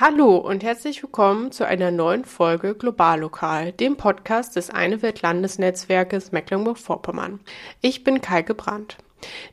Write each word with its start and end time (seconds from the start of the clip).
Hallo 0.00 0.36
und 0.36 0.62
herzlich 0.62 1.02
willkommen 1.02 1.50
zu 1.50 1.66
einer 1.66 1.90
neuen 1.90 2.24
Folge 2.24 2.76
Globallokal, 2.76 3.72
dem 3.72 3.96
Podcast 3.96 4.54
des 4.54 4.70
Eine 4.70 5.02
Welt 5.02 5.22
Landesnetzwerkes 5.22 6.30
Mecklenburg-Vorpommern. 6.30 7.40
Ich 7.80 8.04
bin 8.04 8.20
Kaike 8.20 8.54
Brandt. 8.54 8.98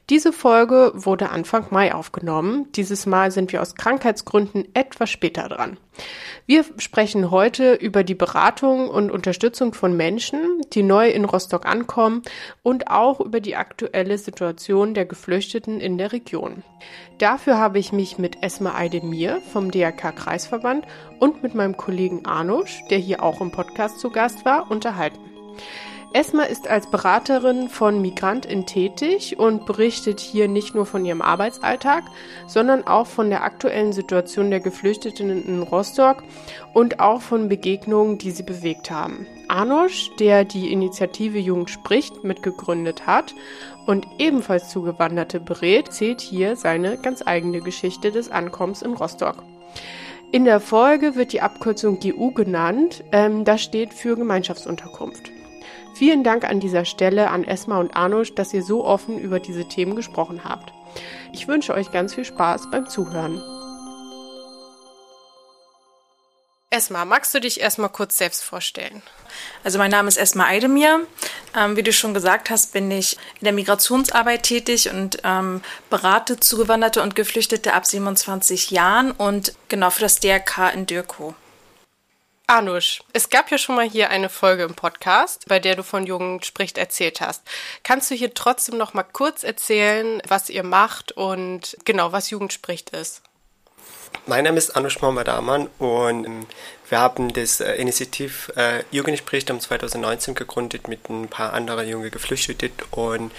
Diese 0.09 0.31
Folge 0.31 0.91
wurde 0.93 1.29
Anfang 1.29 1.67
Mai 1.71 1.93
aufgenommen. 1.93 2.71
Dieses 2.73 3.05
Mal 3.05 3.31
sind 3.31 3.51
wir 3.51 3.61
aus 3.61 3.75
Krankheitsgründen 3.75 4.67
etwas 4.75 5.09
später 5.09 5.49
dran. 5.49 5.77
Wir 6.45 6.63
sprechen 6.77 7.31
heute 7.31 7.73
über 7.73 8.03
die 8.03 8.13
Beratung 8.13 8.89
und 8.89 9.09
Unterstützung 9.09 9.73
von 9.73 9.97
Menschen, 9.97 10.61
die 10.73 10.83
neu 10.83 11.09
in 11.09 11.25
Rostock 11.25 11.65
ankommen 11.65 12.21
und 12.61 12.91
auch 12.91 13.19
über 13.19 13.39
die 13.39 13.55
aktuelle 13.55 14.17
Situation 14.17 14.93
der 14.93 15.05
Geflüchteten 15.05 15.79
in 15.79 15.97
der 15.97 16.11
Region. 16.11 16.63
Dafür 17.17 17.57
habe 17.57 17.79
ich 17.79 17.91
mich 17.91 18.17
mit 18.17 18.43
Esma 18.43 18.75
Aydemir 18.75 19.41
vom 19.51 19.71
DRK 19.71 20.11
Kreisverband 20.11 20.85
und 21.19 21.41
mit 21.41 21.55
meinem 21.55 21.77
Kollegen 21.77 22.25
Arnusch, 22.25 22.83
der 22.89 22.99
hier 22.99 23.23
auch 23.23 23.41
im 23.41 23.51
Podcast 23.51 23.99
zu 23.99 24.11
Gast 24.11 24.45
war, 24.45 24.69
unterhalten. 24.69 25.19
Esma 26.15 26.43
ist 26.43 26.69
als 26.69 26.89
Beraterin 26.89 27.67
von 27.67 28.01
Migrantin 28.01 28.65
tätig 28.65 29.37
und 29.37 29.65
berichtet 29.65 30.21
hier 30.21 30.47
nicht 30.47 30.73
nur 30.73 30.85
von 30.85 31.03
ihrem 31.03 31.21
Arbeitsalltag, 31.21 32.05
sondern 32.47 32.87
auch 32.87 33.05
von 33.05 33.29
der 33.29 33.43
aktuellen 33.43 33.91
Situation 33.91 34.49
der 34.49 34.61
Geflüchteten 34.61 35.45
in 35.45 35.61
Rostock 35.61 36.23
und 36.73 37.01
auch 37.01 37.21
von 37.21 37.49
Begegnungen, 37.49 38.17
die 38.17 38.31
sie 38.31 38.43
bewegt 38.43 38.89
haben. 38.91 39.27
Arnosch, 39.49 40.09
der 40.17 40.45
die 40.45 40.71
Initiative 40.71 41.37
Jugend 41.37 41.69
spricht, 41.69 42.23
mitgegründet 42.23 43.05
hat 43.05 43.35
und 43.85 44.07
ebenfalls 44.17 44.69
Zugewanderte 44.69 45.41
berät, 45.41 45.91
zählt 45.91 46.21
hier 46.21 46.55
seine 46.55 46.97
ganz 46.97 47.23
eigene 47.25 47.59
Geschichte 47.59 48.13
des 48.13 48.31
Ankommens 48.31 48.83
in 48.83 48.93
Rostock. 48.93 49.43
In 50.31 50.45
der 50.45 50.61
Folge 50.61 51.17
wird 51.17 51.33
die 51.33 51.41
Abkürzung 51.41 51.99
GU 51.99 52.31
genannt. 52.31 53.03
Ähm, 53.11 53.43
das 53.43 53.61
steht 53.61 53.93
für 53.93 54.15
Gemeinschaftsunterkunft. 54.15 55.34
Vielen 55.95 56.25
Dank 56.25 56.43
an 56.43 56.59
dieser 56.59 56.83
Stelle 56.83 57.29
an 57.29 57.45
Esma 57.45 57.79
und 57.79 57.95
Arnusch, 57.95 58.35
dass 58.35 58.53
ihr 58.53 58.63
so 58.63 58.83
offen 58.83 59.17
über 59.17 59.39
diese 59.39 59.65
Themen 59.65 59.95
gesprochen 59.95 60.43
habt. 60.43 60.73
Ich 61.31 61.47
wünsche 61.47 61.73
euch 61.73 61.89
ganz 61.91 62.13
viel 62.13 62.25
Spaß 62.25 62.69
beim 62.69 62.89
Zuhören. 62.89 63.41
Esma, 66.69 67.05
magst 67.05 67.33
du 67.33 67.39
dich 67.39 67.61
erstmal 67.61 67.87
kurz 67.87 68.17
selbst 68.17 68.43
vorstellen? 68.43 69.01
Also 69.63 69.77
mein 69.77 69.91
Name 69.91 70.09
ist 70.09 70.17
Esma 70.17 70.47
Eidemir. 70.47 71.07
Ähm, 71.55 71.77
wie 71.77 71.83
du 71.83 71.93
schon 71.93 72.13
gesagt 72.13 72.49
hast, 72.49 72.73
bin 72.73 72.91
ich 72.91 73.13
in 73.39 73.45
der 73.45 73.53
Migrationsarbeit 73.53 74.43
tätig 74.43 74.89
und 74.89 75.19
ähm, 75.23 75.61
berate 75.89 76.37
Zugewanderte 76.37 77.01
und 77.01 77.15
Geflüchtete 77.15 77.73
ab 77.73 77.85
27 77.85 78.71
Jahren 78.71 79.11
und 79.11 79.53
genau 79.69 79.89
für 79.91 80.01
das 80.01 80.19
DRK 80.19 80.73
in 80.73 80.85
Dürkow. 80.85 81.35
Anusch, 82.47 83.01
es 83.13 83.31
gab 83.31 83.49
ja 83.49 83.57
schon 83.57 83.75
mal 83.75 83.89
hier 83.89 84.11
eine 84.11 84.29
Folge 84.29 84.63
im 84.63 84.75
Podcast, 84.75 85.45
bei 85.47 85.59
der 85.59 85.75
du 85.75 85.83
von 85.83 86.05
Jugend 86.05 86.45
spricht 86.45 86.77
erzählt 86.77 87.19
hast. 87.19 87.41
Kannst 87.83 88.11
du 88.11 88.15
hier 88.15 88.35
trotzdem 88.35 88.77
noch 88.77 88.93
mal 88.93 89.03
kurz 89.03 89.43
erzählen, 89.43 90.21
was 90.27 90.51
ihr 90.51 90.63
macht 90.63 91.11
und 91.11 91.75
genau, 91.85 92.11
was 92.11 92.29
Jugend 92.29 92.53
spricht 92.53 92.91
ist? 92.91 93.23
Mein 94.27 94.43
Name 94.43 94.59
ist 94.59 94.75
Anush 94.75 95.01
Mohamed 95.01 95.27
Aman 95.27 95.69
und 95.79 96.25
ähm, 96.25 96.45
wir 96.87 96.99
haben 96.99 97.33
das 97.33 97.61
äh, 97.61 97.73
Initiativ 97.75 98.51
äh, 98.55 98.83
Jugend 98.91 99.17
spricht 99.17 99.49
um 99.49 99.59
2019 99.59 100.35
gegründet 100.35 100.87
mit 100.87 101.09
ein 101.09 101.27
paar 101.27 101.53
anderen 101.53 101.87
junge 101.87 102.11
Geflüchteten 102.11 102.71
und 102.91 103.31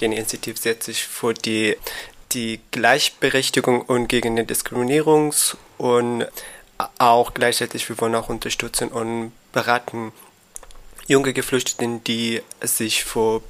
den 0.00 0.12
Initiativ 0.12 0.58
setzt 0.58 0.86
sich 0.86 1.06
für 1.06 1.34
die, 1.34 1.76
die 2.32 2.60
Gleichberechtigung 2.72 3.82
und 3.82 4.08
gegen 4.08 4.34
die 4.34 4.42
Diskriminierungs- 4.42 5.56
und 5.78 6.26
auch 6.98 7.34
gleichzeitig, 7.34 7.88
wir 7.88 8.00
wollen 8.00 8.14
auch 8.14 8.28
unterstützen 8.28 8.88
und 8.88 9.32
beraten 9.52 10.12
junge 11.06 11.32
Geflüchteten, 11.32 12.02
die 12.04 12.42
sich 12.60 13.04
vor 13.04 13.42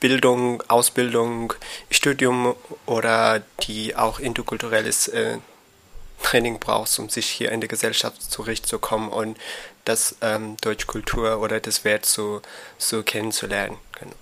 Bildung, 0.00 0.62
Ausbildung, 0.68 1.54
Studium 1.90 2.54
oder 2.86 3.42
die 3.62 3.96
auch 3.96 4.18
interkulturelles 4.18 5.08
äh, 5.08 5.38
Training 6.22 6.58
brauchst, 6.58 6.98
um 6.98 7.08
sich 7.08 7.26
hier 7.26 7.52
in 7.52 7.60
der 7.60 7.68
Gesellschaft 7.68 8.20
zurechtzukommen 8.22 9.08
und 9.10 9.38
das 9.84 10.16
ähm, 10.20 10.56
Deutschkultur 10.60 11.40
oder 11.40 11.60
das 11.60 11.84
Wert 11.84 12.06
so, 12.06 12.42
so 12.78 13.02
kennenzulernen. 13.02 13.76
Genau. 13.98 14.14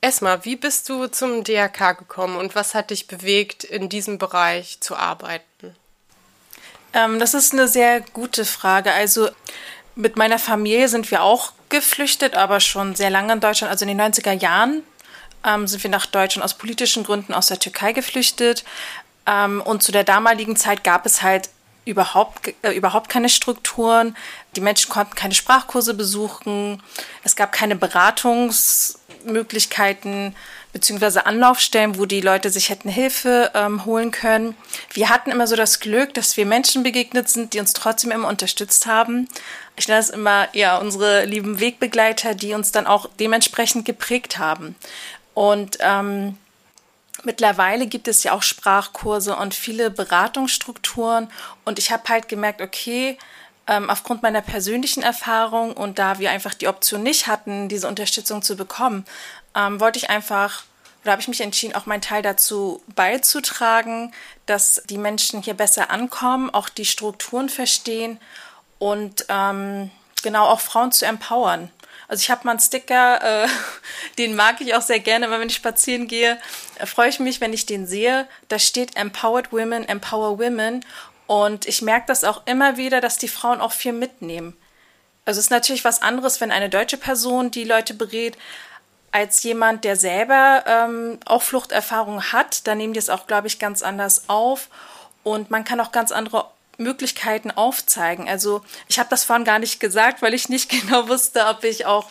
Esma, 0.00 0.44
wie 0.44 0.56
bist 0.56 0.88
du 0.88 1.08
zum 1.08 1.42
DRK 1.42 1.98
gekommen 1.98 2.36
und 2.36 2.54
was 2.54 2.74
hat 2.74 2.90
dich 2.90 3.08
bewegt, 3.08 3.64
in 3.64 3.88
diesem 3.88 4.18
Bereich 4.18 4.80
zu 4.80 4.94
arbeiten? 4.94 5.74
Ähm, 6.92 7.18
das 7.18 7.34
ist 7.34 7.52
eine 7.52 7.68
sehr 7.68 8.00
gute 8.00 8.44
Frage. 8.44 8.92
Also 8.92 9.28
mit 9.94 10.16
meiner 10.16 10.38
Familie 10.38 10.88
sind 10.88 11.10
wir 11.10 11.22
auch 11.22 11.52
geflüchtet, 11.68 12.34
aber 12.34 12.60
schon 12.60 12.94
sehr 12.94 13.10
lange 13.10 13.32
in 13.32 13.40
Deutschland. 13.40 13.70
Also 13.70 13.84
in 13.84 13.96
den 13.96 14.00
90er 14.00 14.32
Jahren 14.32 14.82
ähm, 15.44 15.66
sind 15.66 15.82
wir 15.82 15.90
nach 15.90 16.06
Deutschland 16.06 16.44
aus 16.44 16.54
politischen 16.54 17.04
Gründen 17.04 17.34
aus 17.34 17.46
der 17.46 17.58
Türkei 17.58 17.92
geflüchtet. 17.92 18.64
Ähm, 19.26 19.60
und 19.60 19.82
zu 19.82 19.92
der 19.92 20.04
damaligen 20.04 20.56
Zeit 20.56 20.84
gab 20.84 21.04
es 21.04 21.22
halt 21.22 21.50
überhaupt, 21.84 22.54
äh, 22.62 22.72
überhaupt 22.72 23.08
keine 23.08 23.28
Strukturen. 23.28 24.16
Die 24.56 24.60
Menschen 24.60 24.90
konnten 24.90 25.14
keine 25.14 25.34
Sprachkurse 25.34 25.94
besuchen. 25.94 26.82
Es 27.24 27.36
gab 27.36 27.52
keine 27.52 27.76
Beratungsmöglichkeiten 27.76 30.34
beziehungsweise 30.72 31.26
Anlaufstellen, 31.26 31.98
wo 31.98 32.06
die 32.06 32.20
Leute 32.20 32.50
sich 32.50 32.68
hätten 32.68 32.88
Hilfe 32.88 33.50
ähm, 33.54 33.84
holen 33.84 34.10
können. 34.10 34.54
Wir 34.92 35.08
hatten 35.08 35.30
immer 35.30 35.46
so 35.46 35.56
das 35.56 35.80
Glück, 35.80 36.14
dass 36.14 36.36
wir 36.36 36.46
Menschen 36.46 36.82
begegnet 36.82 37.28
sind, 37.28 37.54
die 37.54 37.60
uns 37.60 37.72
trotzdem 37.72 38.10
immer 38.10 38.28
unterstützt 38.28 38.86
haben. 38.86 39.28
Ich 39.76 39.88
nenne 39.88 40.00
es 40.00 40.10
immer 40.10 40.48
ja 40.52 40.76
unsere 40.76 41.24
lieben 41.24 41.60
Wegbegleiter, 41.60 42.34
die 42.34 42.52
uns 42.52 42.72
dann 42.72 42.86
auch 42.86 43.08
dementsprechend 43.18 43.84
geprägt 43.84 44.38
haben. 44.38 44.74
Und 45.34 45.78
ähm, 45.80 46.36
mittlerweile 47.24 47.86
gibt 47.86 48.08
es 48.08 48.22
ja 48.24 48.32
auch 48.32 48.42
Sprachkurse 48.42 49.36
und 49.36 49.54
viele 49.54 49.90
Beratungsstrukturen. 49.90 51.30
Und 51.64 51.78
ich 51.78 51.90
habe 51.92 52.02
halt 52.08 52.28
gemerkt, 52.28 52.60
okay, 52.60 53.16
ähm, 53.68 53.90
aufgrund 53.90 54.22
meiner 54.22 54.40
persönlichen 54.40 55.02
Erfahrung 55.02 55.74
und 55.74 55.98
da 55.98 56.18
wir 56.18 56.30
einfach 56.30 56.54
die 56.54 56.68
Option 56.68 57.02
nicht 57.02 57.26
hatten, 57.26 57.68
diese 57.68 57.86
Unterstützung 57.86 58.42
zu 58.42 58.56
bekommen, 58.56 59.04
ähm, 59.54 59.78
wollte 59.78 59.98
ich 59.98 60.10
einfach 60.10 60.64
oder 61.02 61.12
habe 61.12 61.22
ich 61.22 61.28
mich 61.28 61.40
entschieden, 61.40 61.76
auch 61.76 61.86
meinen 61.86 62.02
Teil 62.02 62.22
dazu 62.22 62.82
beizutragen, 62.94 64.12
dass 64.46 64.82
die 64.90 64.98
Menschen 64.98 65.42
hier 65.42 65.54
besser 65.54 65.90
ankommen, 65.90 66.50
auch 66.50 66.68
die 66.68 66.84
Strukturen 66.84 67.48
verstehen 67.48 68.18
und 68.78 69.24
ähm, 69.28 69.90
genau 70.22 70.46
auch 70.46 70.60
Frauen 70.60 70.90
zu 70.90 71.06
empowern. 71.06 71.70
Also 72.08 72.22
ich 72.22 72.30
habe 72.30 72.40
mal 72.44 72.52
einen 72.52 72.60
Sticker, 72.60 73.44
äh, 73.44 73.48
den 74.18 74.34
mag 74.34 74.60
ich 74.60 74.74
auch 74.74 74.82
sehr 74.82 74.98
gerne, 74.98 75.26
immer 75.26 75.40
wenn 75.40 75.50
ich 75.50 75.56
spazieren 75.56 76.08
gehe, 76.08 76.38
äh, 76.78 76.86
freue 76.86 77.10
ich 77.10 77.20
mich, 77.20 77.40
wenn 77.40 77.52
ich 77.52 77.66
den 77.66 77.86
sehe. 77.86 78.26
Da 78.48 78.58
steht 78.58 78.96
Empowered 78.96 79.52
Women, 79.52 79.86
Empower 79.86 80.38
Women. 80.38 80.84
Und 81.28 81.66
ich 81.66 81.82
merke 81.82 82.06
das 82.06 82.24
auch 82.24 82.42
immer 82.46 82.78
wieder, 82.78 83.02
dass 83.02 83.18
die 83.18 83.28
Frauen 83.28 83.60
auch 83.60 83.72
viel 83.72 83.92
mitnehmen. 83.92 84.56
Also 85.26 85.38
es 85.38 85.46
ist 85.46 85.50
natürlich 85.50 85.84
was 85.84 86.00
anderes, 86.00 86.40
wenn 86.40 86.50
eine 86.50 86.70
deutsche 86.70 86.96
Person 86.96 87.50
die 87.50 87.64
Leute 87.64 87.92
berät, 87.92 88.38
als 89.12 89.42
jemand, 89.42 89.84
der 89.84 89.96
selber 89.96 90.64
ähm, 90.66 91.20
auch 91.26 91.42
Fluchterfahrung 91.42 92.32
hat, 92.32 92.66
da 92.66 92.74
nehmen 92.74 92.94
die 92.94 92.98
es 92.98 93.10
auch, 93.10 93.26
glaube 93.26 93.46
ich, 93.46 93.58
ganz 93.58 93.82
anders 93.82 94.24
auf. 94.28 94.68
Und 95.22 95.50
man 95.50 95.64
kann 95.64 95.80
auch 95.80 95.92
ganz 95.92 96.12
andere 96.12 96.46
Möglichkeiten 96.78 97.50
aufzeigen. 97.50 98.26
Also 98.26 98.62
ich 98.86 98.98
habe 98.98 99.10
das 99.10 99.24
vorhin 99.24 99.44
gar 99.44 99.58
nicht 99.58 99.80
gesagt, 99.80 100.22
weil 100.22 100.32
ich 100.32 100.48
nicht 100.48 100.70
genau 100.80 101.08
wusste, 101.08 101.44
ob 101.44 101.62
ich 101.62 101.84
auch 101.84 102.08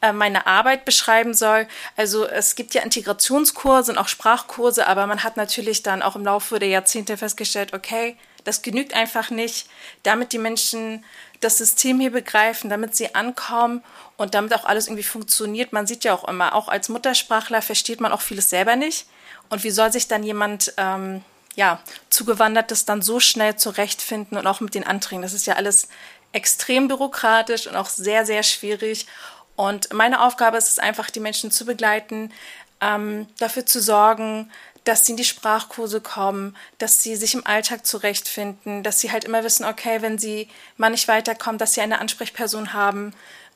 äh, 0.00 0.12
meine 0.12 0.46
Arbeit 0.46 0.84
beschreiben 0.84 1.34
soll. 1.34 1.66
Also 1.96 2.24
es 2.24 2.54
gibt 2.54 2.74
ja 2.74 2.82
Integrationskurse 2.82 3.90
und 3.90 3.98
auch 3.98 4.06
Sprachkurse, 4.06 4.86
aber 4.86 5.08
man 5.08 5.24
hat 5.24 5.36
natürlich 5.36 5.82
dann 5.82 6.02
auch 6.02 6.14
im 6.14 6.24
Laufe 6.24 6.60
der 6.60 6.68
Jahrzehnte 6.68 7.16
festgestellt, 7.16 7.72
okay, 7.74 8.16
das 8.44 8.62
genügt 8.62 8.94
einfach 8.94 9.30
nicht, 9.30 9.68
damit 10.02 10.32
die 10.32 10.38
Menschen 10.38 11.04
das 11.40 11.58
System 11.58 12.00
hier 12.00 12.12
begreifen, 12.12 12.70
damit 12.70 12.94
sie 12.94 13.14
ankommen 13.14 13.82
und 14.16 14.34
damit 14.34 14.54
auch 14.54 14.64
alles 14.64 14.86
irgendwie 14.86 15.02
funktioniert. 15.02 15.72
Man 15.72 15.86
sieht 15.86 16.04
ja 16.04 16.14
auch 16.14 16.28
immer, 16.28 16.54
auch 16.54 16.68
als 16.68 16.88
Muttersprachler 16.88 17.62
versteht 17.62 18.00
man 18.00 18.12
auch 18.12 18.20
vieles 18.20 18.50
selber 18.50 18.76
nicht. 18.76 19.06
Und 19.48 19.64
wie 19.64 19.70
soll 19.70 19.90
sich 19.90 20.06
dann 20.06 20.22
jemand, 20.22 20.74
ähm, 20.76 21.24
ja, 21.56 21.80
zugewandertes 22.10 22.84
dann 22.84 23.02
so 23.02 23.20
schnell 23.20 23.56
zurechtfinden 23.56 24.36
und 24.36 24.46
auch 24.46 24.60
mit 24.60 24.74
den 24.74 24.86
Anträgen? 24.86 25.22
Das 25.22 25.32
ist 25.32 25.46
ja 25.46 25.54
alles 25.54 25.88
extrem 26.32 26.88
bürokratisch 26.88 27.66
und 27.66 27.76
auch 27.76 27.88
sehr, 27.88 28.26
sehr 28.26 28.42
schwierig. 28.42 29.06
Und 29.56 29.92
meine 29.92 30.22
Aufgabe 30.22 30.58
ist 30.58 30.68
es 30.68 30.78
einfach, 30.78 31.10
die 31.10 31.20
Menschen 31.20 31.50
zu 31.50 31.64
begleiten, 31.64 32.32
ähm, 32.80 33.26
dafür 33.38 33.66
zu 33.66 33.80
sorgen, 33.80 34.50
dass 34.84 35.04
sie 35.04 35.12
in 35.12 35.16
die 35.16 35.24
Sprachkurse 35.24 36.00
kommen, 36.00 36.56
dass 36.78 37.02
sie 37.02 37.16
sich 37.16 37.34
im 37.34 37.46
Alltag 37.46 37.86
zurechtfinden, 37.86 38.82
dass 38.82 39.00
sie 39.00 39.12
halt 39.12 39.24
immer 39.24 39.44
wissen, 39.44 39.64
okay, 39.64 40.02
wenn 40.02 40.18
sie 40.18 40.48
mal 40.76 40.90
nicht 40.90 41.08
weiterkommen, 41.08 41.58
dass 41.58 41.74
sie 41.74 41.80
eine 41.80 42.00
Ansprechperson 42.00 42.72
haben. 42.72 43.12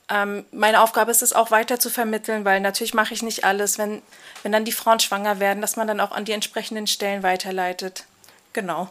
Ähm, 0.09 0.45
meine 0.53 0.83
Aufgabe 0.83 1.11
ist 1.11 1.23
es 1.23 1.33
auch 1.33 1.51
weiter 1.51 1.81
zu 1.81 1.89
vermitteln, 1.89 2.45
weil 2.45 2.61
natürlich 2.61 2.95
mache 2.95 3.15
ich 3.15 3.23
nicht 3.23 3.45
alles, 3.45 3.79
wenn, 3.79 4.03
wenn 4.43 4.53
dann 4.53 4.67
die 4.67 4.73
Frauen 4.73 5.01
schwanger 5.01 5.41
werden, 5.41 5.63
dass 5.63 5.77
man 5.77 5.87
dann 5.87 6.01
auch 6.01 6.13
an 6.13 6.27
die 6.27 6.33
entsprechenden 6.33 6.87
Stellen 6.87 7.23
weiterleitet. 7.23 8.05
Genau. 8.53 8.91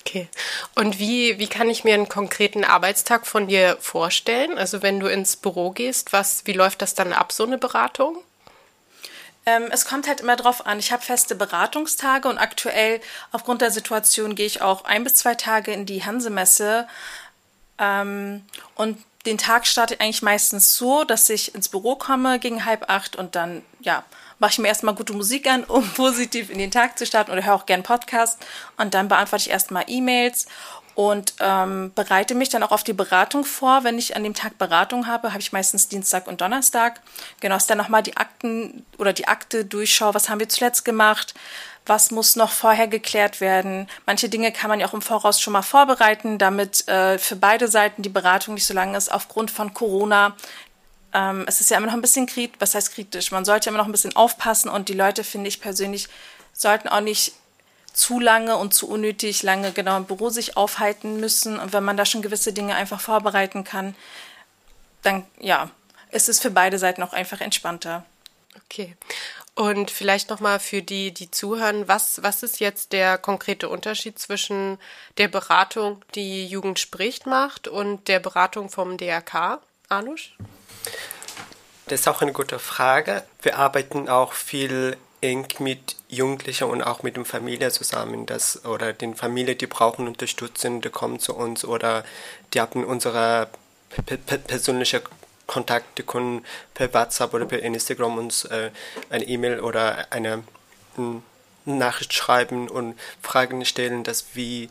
Okay. 0.00 0.28
Und 0.74 0.98
wie, 0.98 1.38
wie 1.38 1.48
kann 1.48 1.70
ich 1.70 1.84
mir 1.84 1.94
einen 1.94 2.08
konkreten 2.08 2.64
Arbeitstag 2.64 3.26
von 3.26 3.48
dir 3.48 3.76
vorstellen? 3.80 4.58
Also 4.58 4.82
wenn 4.82 5.00
du 5.00 5.06
ins 5.06 5.36
Büro 5.36 5.70
gehst, 5.70 6.12
was, 6.12 6.42
wie 6.44 6.52
läuft 6.52 6.82
das 6.82 6.94
dann 6.94 7.12
ab, 7.12 7.32
so 7.32 7.44
eine 7.44 7.58
Beratung? 7.58 8.18
Ähm, 9.48 9.68
es 9.70 9.86
kommt 9.86 10.06
halt 10.06 10.20
immer 10.20 10.36
drauf 10.36 10.66
an. 10.66 10.78
Ich 10.78 10.92
habe 10.92 11.02
feste 11.02 11.34
Beratungstage 11.34 12.28
und 12.28 12.36
aktuell 12.36 13.00
aufgrund 13.32 13.62
der 13.62 13.70
Situation 13.70 14.34
gehe 14.34 14.44
ich 14.44 14.60
auch 14.60 14.84
ein 14.84 15.04
bis 15.04 15.14
zwei 15.14 15.34
Tage 15.34 15.72
in 15.72 15.86
die 15.86 16.04
Hansemesse. 16.04 16.86
Ähm, 17.78 18.44
und 18.74 18.98
den 19.24 19.38
Tag 19.38 19.66
starte 19.66 19.94
ich 19.94 20.00
eigentlich 20.02 20.20
meistens 20.20 20.74
so, 20.74 21.02
dass 21.02 21.30
ich 21.30 21.54
ins 21.54 21.70
Büro 21.70 21.96
komme 21.96 22.38
gegen 22.38 22.66
halb 22.66 22.90
acht 22.90 23.16
und 23.16 23.36
dann, 23.36 23.62
ja, 23.80 24.04
mache 24.38 24.52
ich 24.52 24.58
mir 24.58 24.68
erstmal 24.68 24.94
gute 24.94 25.14
Musik 25.14 25.46
an, 25.46 25.64
um 25.64 25.88
positiv 25.94 26.50
in 26.50 26.58
den 26.58 26.70
Tag 26.70 26.98
zu 26.98 27.06
starten 27.06 27.30
oder 27.30 27.42
höre 27.42 27.54
auch 27.54 27.66
gern 27.66 27.82
Podcast 27.82 28.38
und 28.76 28.92
dann 28.92 29.08
beantworte 29.08 29.44
ich 29.46 29.50
erstmal 29.50 29.84
E-Mails 29.86 30.46
und 30.98 31.34
ähm, 31.38 31.92
bereite 31.94 32.34
mich 32.34 32.48
dann 32.48 32.64
auch 32.64 32.72
auf 32.72 32.82
die 32.82 32.92
Beratung 32.92 33.44
vor. 33.44 33.84
Wenn 33.84 33.98
ich 33.98 34.16
an 34.16 34.24
dem 34.24 34.34
Tag 34.34 34.58
Beratung 34.58 35.06
habe, 35.06 35.28
habe 35.28 35.40
ich 35.40 35.52
meistens 35.52 35.86
Dienstag 35.86 36.26
und 36.26 36.40
Donnerstag. 36.40 37.00
Genau, 37.38 37.54
ist 37.54 37.70
dann 37.70 37.78
nochmal 37.78 38.02
die 38.02 38.16
Akten 38.16 38.84
oder 38.98 39.12
die 39.12 39.28
Akte 39.28 39.64
durchschaue, 39.64 40.14
was 40.14 40.28
haben 40.28 40.40
wir 40.40 40.48
zuletzt 40.48 40.84
gemacht, 40.84 41.34
was 41.86 42.10
muss 42.10 42.34
noch 42.34 42.50
vorher 42.50 42.88
geklärt 42.88 43.40
werden. 43.40 43.88
Manche 44.06 44.28
Dinge 44.28 44.50
kann 44.50 44.70
man 44.70 44.80
ja 44.80 44.88
auch 44.88 44.92
im 44.92 45.00
Voraus 45.00 45.40
schon 45.40 45.52
mal 45.52 45.62
vorbereiten, 45.62 46.36
damit 46.36 46.88
äh, 46.88 47.16
für 47.18 47.36
beide 47.36 47.68
Seiten 47.68 48.02
die 48.02 48.08
Beratung 48.08 48.54
nicht 48.54 48.66
so 48.66 48.74
lang 48.74 48.96
ist 48.96 49.12
aufgrund 49.12 49.52
von 49.52 49.72
Corona. 49.74 50.34
Ähm, 51.14 51.44
es 51.46 51.60
ist 51.60 51.70
ja 51.70 51.76
immer 51.76 51.86
noch 51.86 51.94
ein 51.94 52.00
bisschen 52.00 52.26
kritisch, 52.26 52.56
was 52.58 52.74
heißt 52.74 52.92
kritisch? 52.92 53.30
Man 53.30 53.44
sollte 53.44 53.68
immer 53.68 53.78
noch 53.78 53.86
ein 53.86 53.92
bisschen 53.92 54.16
aufpassen 54.16 54.68
und 54.68 54.88
die 54.88 54.94
Leute, 54.94 55.22
finde 55.22 55.46
ich 55.46 55.60
persönlich, 55.60 56.08
sollten 56.52 56.88
auch 56.88 57.02
nicht 57.02 57.34
zu 57.92 58.20
lange 58.20 58.56
und 58.56 58.74
zu 58.74 58.88
unnötig 58.88 59.42
lange 59.42 59.72
genau 59.72 59.96
im 59.96 60.04
Büro 60.04 60.30
sich 60.30 60.56
aufhalten 60.56 61.20
müssen. 61.20 61.58
Und 61.58 61.72
wenn 61.72 61.84
man 61.84 61.96
da 61.96 62.04
schon 62.04 62.22
gewisse 62.22 62.52
Dinge 62.52 62.74
einfach 62.74 63.00
vorbereiten 63.00 63.64
kann, 63.64 63.94
dann 65.02 65.24
ja, 65.40 65.70
ist 66.10 66.28
es 66.28 66.40
für 66.40 66.50
beide 66.50 66.78
Seiten 66.78 67.02
auch 67.02 67.12
einfach 67.12 67.40
entspannter. 67.40 68.04
Okay. 68.64 68.96
Und 69.54 69.90
vielleicht 69.90 70.30
nochmal 70.30 70.60
für 70.60 70.82
die, 70.82 71.12
die 71.12 71.32
zuhören, 71.32 71.88
was, 71.88 72.22
was 72.22 72.44
ist 72.44 72.60
jetzt 72.60 72.92
der 72.92 73.18
konkrete 73.18 73.68
Unterschied 73.68 74.16
zwischen 74.16 74.78
der 75.16 75.26
Beratung, 75.26 76.04
die 76.14 76.46
Jugend 76.46 76.78
spricht, 76.78 77.26
macht 77.26 77.66
und 77.66 78.06
der 78.06 78.20
Beratung 78.20 78.70
vom 78.70 78.96
DRK? 78.96 79.60
Anusch? 79.88 80.36
Das 81.86 82.00
ist 82.00 82.08
auch 82.08 82.22
eine 82.22 82.32
gute 82.32 82.60
Frage. 82.60 83.24
Wir 83.42 83.58
arbeiten 83.58 84.08
auch 84.08 84.32
viel 84.32 84.96
eng 85.20 85.46
mit 85.58 85.96
Jugendlichen 86.08 86.68
und 86.68 86.82
auch 86.82 87.02
mit 87.02 87.16
den 87.16 87.24
Familien 87.24 87.70
zusammen, 87.70 88.26
das, 88.26 88.64
oder 88.64 88.92
den 88.92 89.14
Familien, 89.14 89.58
die 89.58 89.66
brauchen 89.66 90.06
Unterstützung, 90.06 90.80
die 90.80 90.90
kommen 90.90 91.18
zu 91.18 91.34
uns 91.34 91.64
oder 91.64 92.04
die 92.54 92.60
haben 92.60 92.84
unsere 92.84 93.48
persönliche 94.46 95.02
Kontakte, 95.46 96.02
können 96.02 96.44
per 96.74 96.92
WhatsApp 96.92 97.34
oder 97.34 97.46
per 97.46 97.60
Instagram 97.60 98.18
uns 98.18 98.44
äh, 98.44 98.70
eine 99.10 99.24
E-Mail 99.24 99.60
oder 99.60 100.06
eine 100.10 100.44
hm, 100.96 101.22
Nachricht 101.64 102.12
schreiben 102.12 102.68
und 102.68 102.98
Fragen 103.22 103.64
stellen, 103.64 104.04
dass 104.04 104.26
wie, 104.34 104.68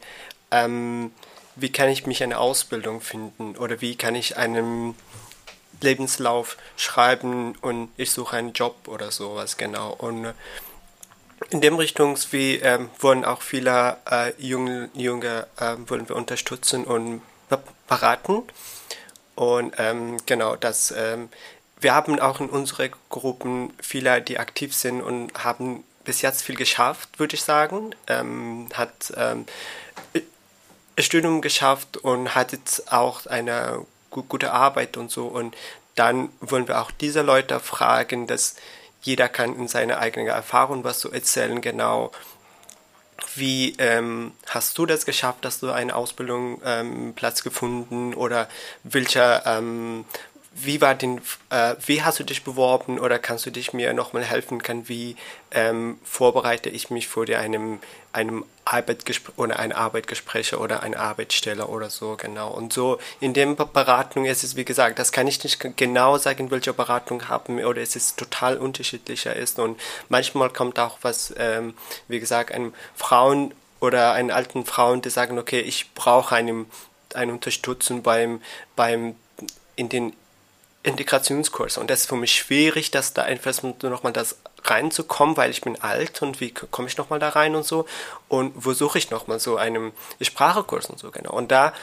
ähm, 0.51 1.11
wie 1.55 1.71
kann 1.71 1.89
ich 1.89 2.05
mich 2.05 2.23
eine 2.23 2.37
Ausbildung 2.37 3.01
finden 3.01 3.57
oder 3.57 3.81
wie 3.81 3.95
kann 3.95 4.15
ich 4.15 4.37
einen 4.37 4.95
Lebenslauf 5.81 6.57
schreiben 6.75 7.55
und 7.61 7.89
ich 7.97 8.11
suche 8.11 8.37
einen 8.37 8.53
Job 8.53 8.87
oder 8.87 9.11
sowas, 9.11 9.57
genau. 9.57 9.93
Und 9.93 10.25
äh, 10.25 10.33
in 11.49 11.61
dem 11.61 11.75
Richtung 11.75 12.17
wie 12.31 12.55
ähm, 12.55 12.89
wollen 12.99 13.23
auch 13.23 13.41
viele 13.41 13.97
äh, 14.09 14.33
junge, 14.39 14.89
junge 14.93 15.47
äh, 15.57 15.75
wollen 15.87 16.09
wir 16.09 16.15
unterstützen 16.15 16.83
und 16.83 17.21
beraten. 17.87 18.43
Und 19.35 19.75
ähm, 19.77 20.17
genau, 20.25 20.55
das, 20.55 20.91
ähm, 20.91 21.29
wir 21.79 21.93
haben 21.93 22.19
auch 22.19 22.39
in 22.39 22.49
unseren 22.49 22.89
Gruppen 23.09 23.71
viele, 23.79 24.21
die 24.21 24.39
aktiv 24.39 24.73
sind 24.75 25.01
und 25.01 25.43
haben 25.43 25.83
bis 26.03 26.21
jetzt 26.21 26.41
viel 26.41 26.55
geschafft, 26.55 27.19
würde 27.19 27.35
ich 27.35 27.43
sagen. 27.43 27.93
Ähm, 28.07 28.69
hat 28.73 29.13
ähm, 29.15 29.45
Studium 30.97 31.41
geschafft 31.41 31.97
und 31.97 32.33
hat 32.33 32.51
jetzt 32.51 32.91
auch 32.91 33.27
eine 33.27 33.85
gute 34.09 34.51
Arbeit 34.51 34.97
und 34.97 35.11
so. 35.11 35.27
Und 35.27 35.55
dann 35.95 36.29
wollen 36.41 36.67
wir 36.67 36.81
auch 36.81 36.91
diese 36.91 37.21
Leute 37.21 37.59
fragen, 37.59 38.27
dass 38.27 38.55
jeder 39.01 39.29
kann 39.29 39.55
in 39.55 39.67
seiner 39.67 39.99
eigenen 39.99 40.27
Erfahrung 40.27 40.83
was 40.83 40.99
zu 40.99 41.11
erzählen, 41.11 41.61
genau. 41.61 42.11
Wie 43.35 43.75
ähm, 43.77 44.31
hast 44.47 44.77
du 44.77 44.85
das 44.85 45.05
geschafft, 45.05 45.45
dass 45.45 45.59
du 45.59 45.71
einen 45.71 45.91
Ausbildungsplatz 45.91 47.39
ähm, 47.39 47.43
gefunden 47.43 48.13
oder 48.13 48.47
welcher 48.83 49.45
ähm, 49.45 50.05
wie 50.59 50.81
war 50.81 50.95
den, 50.95 51.21
äh, 51.49 51.75
wie 51.85 52.01
hast 52.01 52.19
du 52.19 52.23
dich 52.23 52.43
beworben 52.43 52.99
oder 52.99 53.19
kannst 53.19 53.45
du 53.45 53.51
dich 53.51 53.73
mir 53.73 53.93
nochmal 53.93 54.23
helfen 54.23 54.63
können, 54.63 54.89
wie 54.89 55.15
ähm, 55.51 55.99
vorbereite 56.03 56.69
ich 56.69 56.89
mich 56.89 57.07
vor 57.07 57.27
einem, 57.29 57.79
einem 58.11 58.43
Arbeitgespräch 58.65 59.37
oder 59.37 59.59
ein 59.59 59.71
Arbeitsgespräch 59.71 60.55
oder 60.55 60.81
eine 60.81 60.99
Arbeitsstelle 60.99 61.67
oder 61.67 61.89
so, 61.89 62.15
genau. 62.17 62.51
Und 62.51 62.73
so 62.73 62.97
in 63.19 63.33
der 63.33 63.45
Beratung 63.45 64.25
ist 64.25 64.43
es, 64.43 64.55
wie 64.55 64.65
gesagt, 64.65 64.97
das 64.97 65.11
kann 65.11 65.27
ich 65.27 65.43
nicht 65.43 65.59
genau 65.77 66.17
sagen, 66.17 66.49
welche 66.49 66.73
Beratung 66.73 67.29
haben 67.29 67.63
oder 67.63 67.81
es 67.81 67.95
ist 67.95 68.17
total 68.17 68.57
unterschiedlicher 68.57 69.35
ist 69.35 69.59
und 69.59 69.79
manchmal 70.09 70.49
kommt 70.49 70.79
auch 70.79 70.97
was, 71.03 71.33
ähm, 71.37 71.75
wie 72.07 72.19
gesagt, 72.19 72.51
einem 72.51 72.73
Frauen 72.95 73.53
oder 73.79 74.13
einen 74.13 74.31
alten 74.31 74.65
Frauen, 74.65 75.03
die 75.03 75.11
sagen, 75.11 75.37
okay, 75.37 75.59
ich 75.59 75.93
brauche 75.93 76.35
eine, 76.35 76.65
eine 77.13 77.31
Unterstützung 77.31 78.01
beim, 78.01 78.41
beim 78.75 79.15
in 79.75 79.89
den 79.89 80.13
Integrationskurse. 80.87 81.79
Und 81.79 81.89
das 81.89 82.01
ist 82.01 82.09
für 82.09 82.15
mich 82.15 82.35
schwierig, 82.35 82.91
dass 82.91 83.13
da 83.13 83.23
einfach 83.23 83.61
nochmal 83.81 84.13
das 84.13 84.37
reinzukommen, 84.63 85.37
weil 85.37 85.51
ich 85.51 85.61
bin 85.61 85.79
alt 85.81 86.21
und 86.21 86.39
wie 86.39 86.51
komme 86.51 86.87
ich 86.87 86.97
nochmal 86.97 87.19
da 87.19 87.29
rein 87.29 87.55
und 87.55 87.65
so. 87.65 87.85
Und 88.27 88.53
wo 88.55 88.73
suche 88.73 88.97
ich 88.97 89.09
nochmal 89.09 89.39
so 89.39 89.57
einen 89.57 89.91
Sprachekurs 90.21 90.87
und 90.87 90.99
so, 90.99 91.11
genau. 91.11 91.31
Und 91.31 91.51
da 91.51 91.73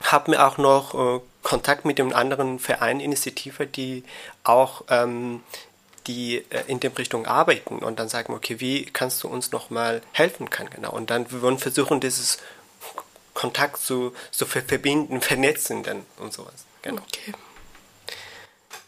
haben 0.00 0.32
wir 0.32 0.46
auch 0.46 0.58
noch 0.58 0.94
äh, 0.94 1.20
Kontakt 1.42 1.84
mit 1.84 1.98
dem 1.98 2.14
anderen 2.14 2.58
Verein, 2.58 3.00
Initiative, 3.00 3.66
die 3.66 4.04
auch 4.44 4.84
ähm, 4.88 5.42
die 6.06 6.44
äh, 6.50 6.64
in 6.66 6.80
dem 6.80 6.92
Richtung 6.92 7.26
arbeiten 7.26 7.78
und 7.78 7.98
dann 7.98 8.08
sagen, 8.08 8.34
okay, 8.34 8.60
wie 8.60 8.84
kannst 8.86 9.22
du 9.22 9.28
uns 9.28 9.52
nochmal 9.52 10.02
helfen 10.12 10.50
können, 10.50 10.70
genau. 10.70 10.92
Und 10.92 11.10
dann 11.10 11.30
wir 11.30 11.42
wollen 11.42 11.58
versuchen, 11.58 12.00
dieses 12.00 12.38
Kontakt 13.34 13.78
zu, 13.78 14.14
zu 14.30 14.46
verbinden, 14.46 15.20
vernetzen 15.20 15.82
dann 15.82 16.04
und 16.18 16.32
sowas. 16.32 16.64
Genau. 16.82 17.02
Okay. 17.02 17.34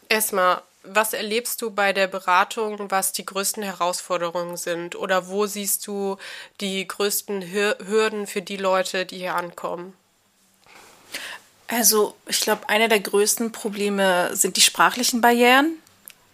Erstmal, 0.09 0.61
was 0.83 1.13
erlebst 1.13 1.61
du 1.61 1.69
bei 1.71 1.93
der 1.93 2.07
Beratung, 2.07 2.89
was 2.89 3.11
die 3.11 3.25
größten 3.25 3.61
Herausforderungen 3.61 4.57
sind? 4.57 4.95
Oder 4.95 5.27
wo 5.27 5.45
siehst 5.45 5.85
du 5.85 6.17
die 6.61 6.87
größten 6.87 7.43
Hürden 7.51 8.25
für 8.25 8.41
die 8.41 8.57
Leute, 8.57 9.05
die 9.05 9.19
hier 9.19 9.35
ankommen? 9.35 9.93
Also, 11.67 12.15
ich 12.27 12.41
glaube, 12.41 12.67
eine 12.67 12.89
der 12.89 12.99
größten 12.99 13.51
Probleme 13.51 14.35
sind 14.35 14.57
die 14.57 14.61
sprachlichen 14.61 15.21
Barrieren. 15.21 15.77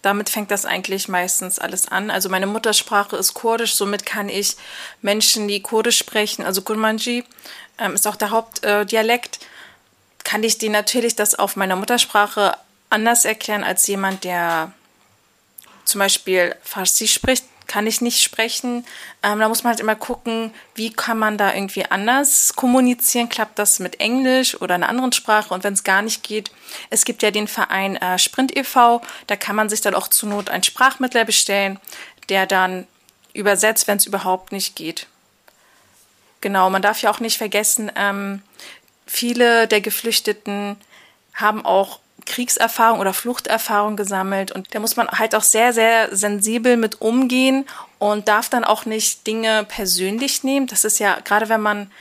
Damit 0.01 0.29
fängt 0.29 0.51
das 0.51 0.65
eigentlich 0.65 1.09
meistens 1.09 1.59
alles 1.59 1.87
an. 1.89 2.09
Also 2.09 2.29
meine 2.29 2.45
Muttersprache 2.45 3.17
ist 3.17 3.33
Kurdisch, 3.33 3.73
somit 3.73 4.05
kann 4.05 4.29
ich 4.29 4.55
Menschen, 5.01 5.47
die 5.47 5.61
Kurdisch 5.61 5.97
sprechen, 5.97 6.45
also 6.45 6.61
Kurmanji 6.61 7.23
ähm, 7.79 7.95
ist 7.95 8.05
auch 8.07 8.15
der 8.15 8.29
Hauptdialekt, 8.29 9.39
äh, 9.41 9.45
kann 10.23 10.43
ich 10.43 10.59
die 10.59 10.69
natürlich 10.69 11.15
das 11.15 11.33
auf 11.33 11.55
meiner 11.55 11.75
Muttersprache 11.75 12.55
anders 12.89 13.25
erklären 13.25 13.63
als 13.63 13.87
jemand, 13.87 14.23
der 14.23 14.71
zum 15.85 15.99
Beispiel 15.99 16.55
Farsi 16.63 17.07
spricht, 17.07 17.45
kann 17.67 17.87
ich 17.87 18.01
nicht 18.01 18.21
sprechen. 18.21 18.85
Ähm, 19.23 19.39
da 19.39 19.49
muss 19.49 19.63
man 19.63 19.71
halt 19.71 19.79
immer 19.79 19.95
gucken, 19.95 20.53
wie 20.75 20.93
kann 20.93 21.17
man 21.17 21.37
da 21.37 21.53
irgendwie 21.53 21.85
anders 21.85 22.55
kommunizieren. 22.55 23.29
Klappt 23.29 23.59
das 23.59 23.79
mit 23.79 23.99
Englisch 23.99 24.59
oder 24.61 24.75
einer 24.75 24.89
anderen 24.89 25.11
Sprache? 25.11 25.53
Und 25.53 25.63
wenn 25.63 25.73
es 25.73 25.83
gar 25.83 26.01
nicht 26.01 26.23
geht, 26.23 26.51
es 26.89 27.05
gibt 27.05 27.23
ja 27.23 27.31
den 27.31 27.47
Verein 27.47 27.95
äh, 27.97 28.19
Sprint 28.19 28.55
e.V., 28.55 29.01
da 29.27 29.35
kann 29.35 29.55
man 29.55 29.69
sich 29.69 29.81
dann 29.81 29.95
auch 29.95 30.07
zur 30.07 30.29
Not 30.29 30.49
einen 30.49 30.63
Sprachmittler 30.63 31.25
bestellen, 31.25 31.79
der 32.29 32.45
dann 32.45 32.87
übersetzt, 33.33 33.87
wenn 33.87 33.97
es 33.97 34.05
überhaupt 34.05 34.51
nicht 34.51 34.75
geht. 34.75 35.07
Genau, 36.41 36.69
man 36.69 36.81
darf 36.81 37.01
ja 37.01 37.09
auch 37.09 37.19
nicht 37.19 37.37
vergessen, 37.37 37.91
ähm, 37.95 38.41
viele 39.07 39.67
der 39.67 39.81
Geflüchteten 39.81 40.77
haben 41.33 41.65
auch 41.65 41.99
Kriegserfahrung 42.25 42.99
oder 42.99 43.13
Fluchterfahrung 43.13 43.95
gesammelt 43.95 44.51
und 44.51 44.73
da 44.73 44.79
muss 44.79 44.95
man 44.95 45.07
halt 45.07 45.35
auch 45.35 45.43
sehr, 45.43 45.73
sehr 45.73 46.15
sensibel 46.15 46.75
mit 46.77 47.01
umgehen 47.01 47.65
und 47.99 48.27
darf 48.27 48.49
dann 48.49 48.63
auch 48.63 48.85
nicht 48.85 49.27
Dinge 49.27 49.65
persönlich 49.67 50.43
nehmen. 50.43 50.67
Das 50.67 50.85
ist 50.85 50.99
ja, 50.99 51.19
gerade 51.23 51.49
wenn 51.49 51.61
man 51.61 51.91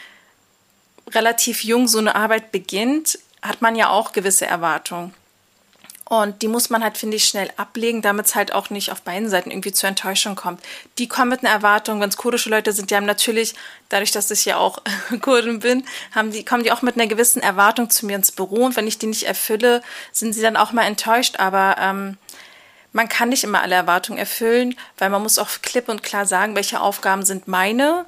relativ 1.11 1.64
jung 1.64 1.88
so 1.88 1.99
eine 1.99 2.14
Arbeit 2.14 2.52
beginnt, 2.52 3.19
hat 3.43 3.61
man 3.61 3.76
ja 3.76 3.90
auch 3.90 4.12
gewisse 4.12 4.47
Erwartungen. 4.47 5.14
Und 6.07 6.43
die 6.43 6.49
muss 6.49 6.69
man 6.69 6.83
halt, 6.83 6.99
finde 6.99 7.17
ich, 7.17 7.25
schnell 7.25 7.51
ablegen, 7.57 8.03
damit 8.03 8.27
es 8.27 8.35
halt 8.35 8.53
auch 8.53 8.69
nicht 8.69 8.93
auf 8.93 9.01
beiden 9.01 9.31
Seiten 9.31 9.51
irgendwie 9.51 9.73
zur 9.73 9.89
Enttäuschung 9.89 10.37
kommt. 10.37 10.61
Die 10.99 11.09
kommen 11.09 11.31
mit 11.31 11.41
einer 11.41 11.55
Erwartung, 11.55 12.01
wenn 12.01 12.11
es 12.11 12.19
kurdische 12.19 12.51
Leute 12.51 12.73
sind, 12.73 12.91
die 12.91 12.97
haben 12.97 13.07
natürlich, 13.07 13.55
dadurch, 13.89 14.13
dass 14.13 14.31
ich 14.31 14.45
ja 14.45 14.59
auch 14.59 14.83
Kurdin 15.23 15.61
bin, 15.61 15.85
haben 16.15 16.31
die, 16.31 16.45
kommen 16.45 16.63
die 16.63 16.73
auch 16.73 16.83
mit 16.83 16.97
einer 16.97 17.07
gewissen 17.07 17.41
Erwartung 17.41 17.89
zu 17.89 18.05
mir 18.05 18.17
ins 18.17 18.33
Büro. 18.33 18.67
Und 18.67 18.77
wenn 18.77 18.87
ich 18.87 18.99
die 18.99 19.07
nicht 19.07 19.23
erfülle, 19.23 19.83
sind 20.13 20.35
sie 20.35 20.43
dann 20.43 20.57
auch 20.57 20.73
mal 20.73 20.85
enttäuscht. 20.85 21.37
Aber 21.39 21.77
ähm, 21.81 22.19
man 22.93 23.09
kann 23.09 23.31
nicht 23.31 23.45
immer 23.45 23.63
alle 23.63 23.75
Erwartungen 23.75 24.19
erfüllen, 24.19 24.77
weil 24.99 25.09
man 25.11 25.23
muss 25.23 25.39
auch 25.39 25.49
klipp 25.63 25.89
und 25.89 26.03
klar 26.03 26.27
sagen, 26.27 26.55
welche 26.55 26.81
Aufgaben 26.81 27.25
sind 27.25 27.49
meine 27.49 28.05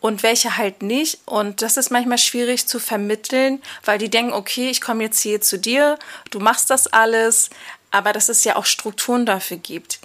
und 0.00 0.22
welche 0.22 0.56
halt 0.56 0.82
nicht. 0.82 1.18
Und 1.26 1.62
das 1.62 1.76
ist 1.76 1.90
manchmal 1.90 2.18
schwierig 2.18 2.66
zu 2.66 2.78
vermitteln, 2.78 3.62
weil 3.84 3.98
die 3.98 4.10
denken, 4.10 4.32
okay, 4.32 4.70
ich 4.70 4.80
komme 4.80 5.04
jetzt 5.04 5.20
hier 5.20 5.40
zu 5.40 5.58
dir, 5.58 5.98
du 6.30 6.40
machst 6.40 6.70
das 6.70 6.86
alles, 6.88 7.50
aber 7.90 8.12
dass 8.12 8.28
es 8.28 8.44
ja 8.44 8.56
auch 8.56 8.66
Strukturen 8.66 9.26
dafür 9.26 9.56
gibt. 9.56 10.00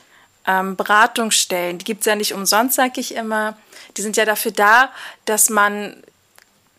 Ähm, 0.46 0.76
Beratungsstellen, 0.76 1.78
die 1.78 1.86
gibt 1.86 2.02
es 2.02 2.06
ja 2.06 2.16
nicht 2.16 2.34
umsonst, 2.34 2.76
sage 2.76 3.00
ich 3.00 3.16
immer. 3.16 3.58
Die 3.96 4.02
sind 4.02 4.18
ja 4.18 4.26
dafür 4.26 4.52
da, 4.52 4.92
dass 5.26 5.50
man, 5.50 5.96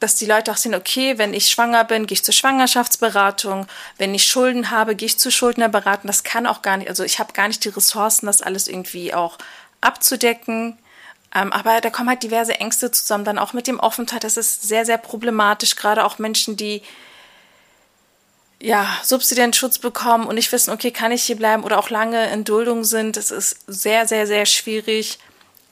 dass 0.01 0.17
die 0.17 0.27
Leute 0.27 0.51
auch 0.51 0.57
sehen, 0.57 0.75
okay, 0.75 1.17
wenn 1.17 1.33
ich 1.33 1.49
schwanger 1.49 1.85
bin, 1.85 2.07
gehe 2.07 2.17
ich 2.17 2.25
zur 2.25 2.35
Schwangerschaftsberatung, 2.35 3.67
wenn 3.97 4.15
ich 4.15 4.27
Schulden 4.27 4.71
habe, 4.71 4.97
gehe 4.97 5.07
ich 5.07 5.19
zur 5.19 5.33
Schuldnerberatung. 5.33 6.09
Das 6.09 6.25
kann 6.25 6.47
auch 6.47 6.61
gar 6.63 6.77
nicht, 6.77 6.89
also 6.89 7.05
ich 7.05 7.19
habe 7.19 7.33
gar 7.33 7.49
nicht 7.49 7.65
die 7.65 7.71
Ressourcen, 7.71 8.27
das 8.27 8.43
alles 8.43 8.69
irgendwie 8.69 9.15
auch 9.15 9.39
abzudecken. 9.81 10.77
Ähm, 11.35 11.53
aber 11.53 11.81
da 11.81 11.91
kommen 11.91 12.09
halt 12.09 12.23
diverse 12.23 12.61
Ängste 12.61 12.91
zusammen, 12.91 13.25
dann 13.25 13.39
auch 13.39 13.53
mit 13.53 13.67
dem 13.67 13.81
Aufenthalt. 13.81 14.25
Das 14.25 14.37
ist 14.37 14.63
sehr, 14.63 14.87
sehr 14.87 14.99
problematisch, 14.99 15.77
gerade 15.77 16.05
auch 16.05 16.19
Menschen, 16.19 16.57
die 16.57 16.83
ja, 18.61 18.87
subsidiären 19.03 19.53
Schutz 19.53 19.79
bekommen 19.79 20.27
und 20.27 20.37
nicht 20.37 20.51
wissen, 20.51 20.73
okay, 20.73 20.91
kann 20.91 21.13
ich 21.13 21.25
hier 21.25 21.37
bleiben 21.37 21.65
oder 21.65 21.79
auch 21.79 21.91
lange 21.91 22.31
in 22.33 22.45
Duldung 22.45 22.85
sind. 22.85 23.17
Es 23.17 23.31
ist 23.31 23.59
sehr, 23.67 24.07
sehr, 24.07 24.27
sehr 24.27 24.47
schwierig, 24.47 25.19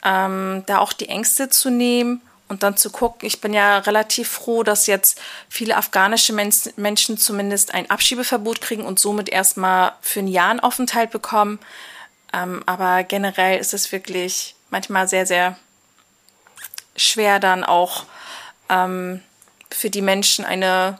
ähm, 0.03 0.63
da 0.67 0.77
auch 0.77 0.93
die 0.93 1.09
Ängste 1.09 1.49
zu 1.49 1.71
nehmen 1.71 2.21
und 2.49 2.61
dann 2.61 2.77
zu 2.77 2.91
gucken. 2.91 3.25
Ich 3.25 3.41
bin 3.41 3.53
ja 3.53 3.79
relativ 3.79 4.29
froh, 4.29 4.61
dass 4.63 4.85
jetzt 4.85 5.19
viele 5.49 5.77
afghanische 5.77 6.33
Men 6.33 6.53
Menschen 6.75 7.17
zumindest 7.17 7.73
ein 7.73 7.89
Abschiebeverbot 7.89 8.61
kriegen 8.61 8.85
und 8.85 8.99
somit 8.99 9.29
erstmal 9.29 9.93
für 10.01 10.19
ein 10.19 10.27
Jahr 10.27 10.51
einen 10.51 10.59
Aufenthalt 10.59 11.09
bekommen. 11.09 11.57
Ähm, 12.31 12.61
aber 12.67 13.03
generell 13.03 13.59
ist 13.59 13.73
es 13.73 13.91
wirklich 13.91 14.55
manchmal 14.73 15.07
sehr, 15.07 15.25
sehr 15.25 15.55
schwer 16.97 17.39
dann 17.39 17.63
auch 17.63 18.05
ähm, 18.69 19.21
für 19.71 19.89
die 19.89 20.01
Menschen 20.01 20.43
eine 20.43 20.99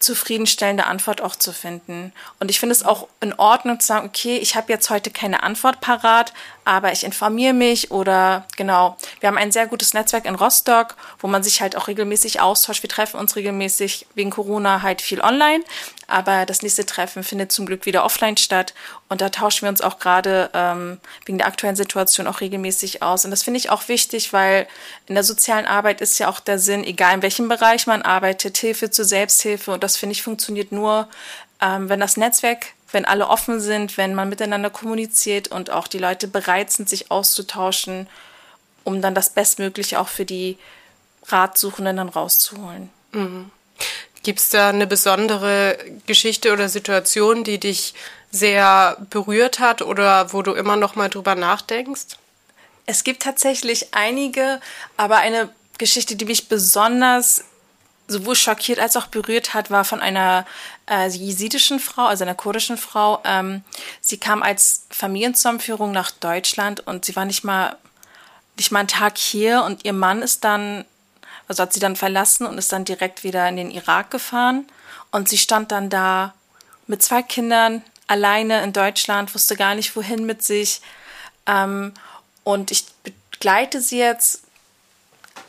zufriedenstellende 0.00 0.86
Antwort 0.86 1.20
auch 1.20 1.36
zu 1.36 1.52
finden. 1.52 2.12
Und 2.38 2.50
ich 2.50 2.58
finde 2.58 2.72
es 2.72 2.82
auch 2.82 3.06
in 3.20 3.34
Ordnung 3.34 3.78
zu 3.80 3.86
sagen, 3.86 4.08
okay, 4.08 4.38
ich 4.38 4.56
habe 4.56 4.72
jetzt 4.72 4.88
heute 4.88 5.10
keine 5.10 5.42
Antwort 5.42 5.82
parat, 5.82 6.32
aber 6.64 6.90
ich 6.90 7.04
informiere 7.04 7.52
mich 7.52 7.90
oder 7.90 8.46
genau. 8.56 8.96
Wir 9.20 9.28
haben 9.28 9.36
ein 9.36 9.52
sehr 9.52 9.66
gutes 9.66 9.92
Netzwerk 9.92 10.24
in 10.24 10.36
Rostock, 10.36 10.96
wo 11.18 11.26
man 11.26 11.42
sich 11.42 11.60
halt 11.60 11.76
auch 11.76 11.86
regelmäßig 11.86 12.40
austauscht. 12.40 12.82
Wir 12.82 12.88
treffen 12.88 13.20
uns 13.20 13.36
regelmäßig 13.36 14.06
wegen 14.14 14.30
Corona 14.30 14.80
halt 14.80 15.02
viel 15.02 15.20
online, 15.20 15.62
aber 16.10 16.46
das 16.46 16.62
nächste 16.62 16.84
Treffen 16.86 17.22
findet 17.22 17.52
zum 17.52 17.66
Glück 17.66 17.86
wieder 17.86 18.04
offline 18.04 18.36
statt 18.36 18.74
und 19.08 19.20
da 19.20 19.28
tauschen 19.28 19.62
wir 19.62 19.68
uns 19.68 19.80
auch 19.80 19.98
gerade 19.98 20.50
ähm, 20.54 21.00
wegen 21.24 21.38
der 21.38 21.46
aktuellen 21.46 21.76
Situation 21.76 22.26
auch 22.26 22.40
regelmäßig 22.40 23.02
aus. 23.02 23.24
Und 23.24 23.30
das 23.30 23.42
finde 23.42 23.58
ich 23.58 23.70
auch 23.70 23.88
wichtig, 23.88 24.32
weil 24.32 24.66
in 25.06 25.14
der 25.14 25.24
sozialen 25.24 25.66
Arbeit 25.66 26.00
ist 26.00 26.18
ja 26.18 26.28
auch 26.28 26.40
der 26.40 26.58
Sinn, 26.58 26.84
egal 26.84 27.14
in 27.14 27.22
welchem 27.22 27.48
Bereich 27.48 27.86
man 27.86 28.02
arbeitet, 28.02 28.56
Hilfe 28.58 28.90
zur 28.90 29.04
Selbsthilfe. 29.04 29.72
Und 29.72 29.82
das 29.82 29.96
finde 29.96 30.12
ich 30.12 30.22
funktioniert 30.22 30.72
nur, 30.72 31.08
ähm, 31.60 31.88
wenn 31.88 32.00
das 32.00 32.16
Netzwerk, 32.16 32.68
wenn 32.92 33.04
alle 33.04 33.28
offen 33.28 33.60
sind, 33.60 33.96
wenn 33.96 34.14
man 34.14 34.28
miteinander 34.28 34.70
kommuniziert 34.70 35.48
und 35.48 35.70
auch 35.70 35.88
die 35.88 35.98
Leute 35.98 36.28
bereit 36.28 36.72
sind, 36.72 36.88
sich 36.88 37.10
auszutauschen, 37.10 38.08
um 38.84 39.02
dann 39.02 39.14
das 39.14 39.30
Bestmögliche 39.30 40.00
auch 40.00 40.08
für 40.08 40.24
die 40.24 40.58
Ratsuchenden 41.26 41.96
dann 41.96 42.08
rauszuholen. 42.08 42.90
Mhm. 43.12 43.50
Gibt 44.22 44.38
es 44.38 44.50
da 44.50 44.68
eine 44.68 44.86
besondere 44.86 45.78
Geschichte 46.06 46.52
oder 46.52 46.68
Situation, 46.68 47.44
die 47.44 47.58
dich 47.58 47.94
sehr 48.30 48.96
berührt 49.10 49.58
hat 49.58 49.82
oder 49.82 50.32
wo 50.32 50.42
du 50.42 50.52
immer 50.52 50.76
noch 50.76 50.94
mal 50.94 51.08
drüber 51.08 51.34
nachdenkst? 51.34 52.16
Es 52.86 53.04
gibt 53.04 53.22
tatsächlich 53.22 53.94
einige, 53.94 54.60
aber 54.96 55.18
eine 55.18 55.48
Geschichte, 55.78 56.16
die 56.16 56.24
mich 56.24 56.48
besonders 56.48 57.44
sowohl 58.08 58.34
schockiert 58.34 58.80
als 58.80 58.96
auch 58.96 59.06
berührt 59.06 59.54
hat, 59.54 59.70
war 59.70 59.84
von 59.84 60.00
einer 60.00 60.44
äh, 60.88 61.08
jesidischen 61.08 61.78
Frau, 61.78 62.06
also 62.06 62.24
einer 62.24 62.34
kurdischen 62.34 62.76
Frau. 62.76 63.20
Ähm, 63.24 63.62
sie 64.00 64.18
kam 64.18 64.42
als 64.42 64.84
Familienzusammenführung 64.90 65.92
nach 65.92 66.10
Deutschland 66.10 66.80
und 66.80 67.04
sie 67.04 67.14
war 67.16 67.24
nicht 67.24 67.44
mal 67.44 67.76
nicht 68.56 68.72
mal 68.72 68.80
einen 68.80 68.88
Tag 68.88 69.16
hier 69.16 69.62
und 69.62 69.84
ihr 69.86 69.94
Mann 69.94 70.20
ist 70.20 70.44
dann 70.44 70.84
also 71.50 71.64
hat 71.64 71.72
sie 71.72 71.80
dann 71.80 71.96
verlassen 71.96 72.46
und 72.46 72.58
ist 72.58 72.72
dann 72.72 72.84
direkt 72.84 73.24
wieder 73.24 73.48
in 73.48 73.56
den 73.56 73.72
Irak 73.72 74.12
gefahren. 74.12 74.68
Und 75.10 75.28
sie 75.28 75.36
stand 75.36 75.72
dann 75.72 75.90
da 75.90 76.32
mit 76.86 77.02
zwei 77.02 77.22
Kindern 77.22 77.82
alleine 78.06 78.62
in 78.62 78.72
Deutschland, 78.72 79.34
wusste 79.34 79.56
gar 79.56 79.74
nicht 79.74 79.96
wohin 79.96 80.26
mit 80.26 80.44
sich. 80.44 80.80
Ähm, 81.48 81.92
und 82.44 82.70
ich 82.70 82.84
begleite 83.32 83.80
sie 83.80 83.98
jetzt 83.98 84.44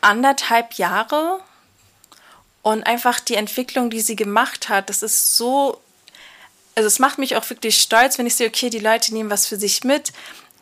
anderthalb 0.00 0.72
Jahre 0.74 1.38
und 2.62 2.84
einfach 2.84 3.20
die 3.20 3.36
Entwicklung, 3.36 3.88
die 3.88 4.00
sie 4.00 4.16
gemacht 4.16 4.68
hat, 4.68 4.88
das 4.88 5.04
ist 5.04 5.36
so, 5.36 5.80
also 6.74 6.88
es 6.88 6.98
macht 6.98 7.18
mich 7.18 7.36
auch 7.36 7.48
wirklich 7.48 7.80
stolz, 7.80 8.18
wenn 8.18 8.26
ich 8.26 8.34
sehe, 8.34 8.48
okay, 8.48 8.70
die 8.70 8.80
Leute 8.80 9.14
nehmen 9.14 9.30
was 9.30 9.46
für 9.46 9.56
sich 9.56 9.84
mit. 9.84 10.12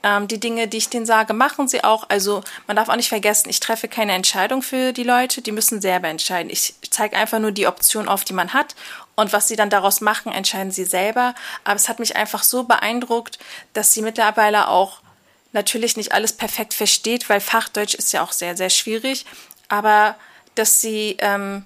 Ähm, 0.02 0.28
die 0.28 0.40
Dinge, 0.40 0.66
die 0.66 0.78
ich 0.78 0.88
denen 0.88 1.06
sage, 1.06 1.34
machen 1.34 1.68
sie 1.68 1.84
auch. 1.84 2.08
Also 2.08 2.42
man 2.66 2.76
darf 2.76 2.88
auch 2.88 2.96
nicht 2.96 3.08
vergessen, 3.08 3.50
ich 3.50 3.60
treffe 3.60 3.88
keine 3.88 4.12
Entscheidung 4.12 4.62
für 4.62 4.92
die 4.92 5.02
Leute, 5.02 5.42
die 5.42 5.52
müssen 5.52 5.80
selber 5.80 6.08
entscheiden. 6.08 6.50
Ich 6.50 6.74
zeige 6.90 7.16
einfach 7.16 7.38
nur 7.38 7.52
die 7.52 7.66
Option 7.66 8.08
auf, 8.08 8.24
die 8.24 8.32
man 8.32 8.54
hat. 8.54 8.74
Und 9.14 9.32
was 9.32 9.48
sie 9.48 9.56
dann 9.56 9.68
daraus 9.68 10.00
machen, 10.00 10.32
entscheiden 10.32 10.72
sie 10.72 10.84
selber. 10.84 11.34
Aber 11.64 11.76
es 11.76 11.88
hat 11.88 11.98
mich 11.98 12.16
einfach 12.16 12.42
so 12.42 12.64
beeindruckt, 12.64 13.38
dass 13.74 13.92
sie 13.92 14.02
mittlerweile 14.02 14.68
auch 14.68 15.00
natürlich 15.52 15.96
nicht 15.96 16.12
alles 16.12 16.32
perfekt 16.32 16.72
versteht, 16.74 17.28
weil 17.28 17.40
Fachdeutsch 17.40 17.94
ist 17.94 18.12
ja 18.12 18.22
auch 18.22 18.32
sehr, 18.32 18.56
sehr 18.56 18.70
schwierig. 18.70 19.26
Aber 19.68 20.16
dass 20.54 20.80
sie 20.80 21.16
ähm, 21.20 21.64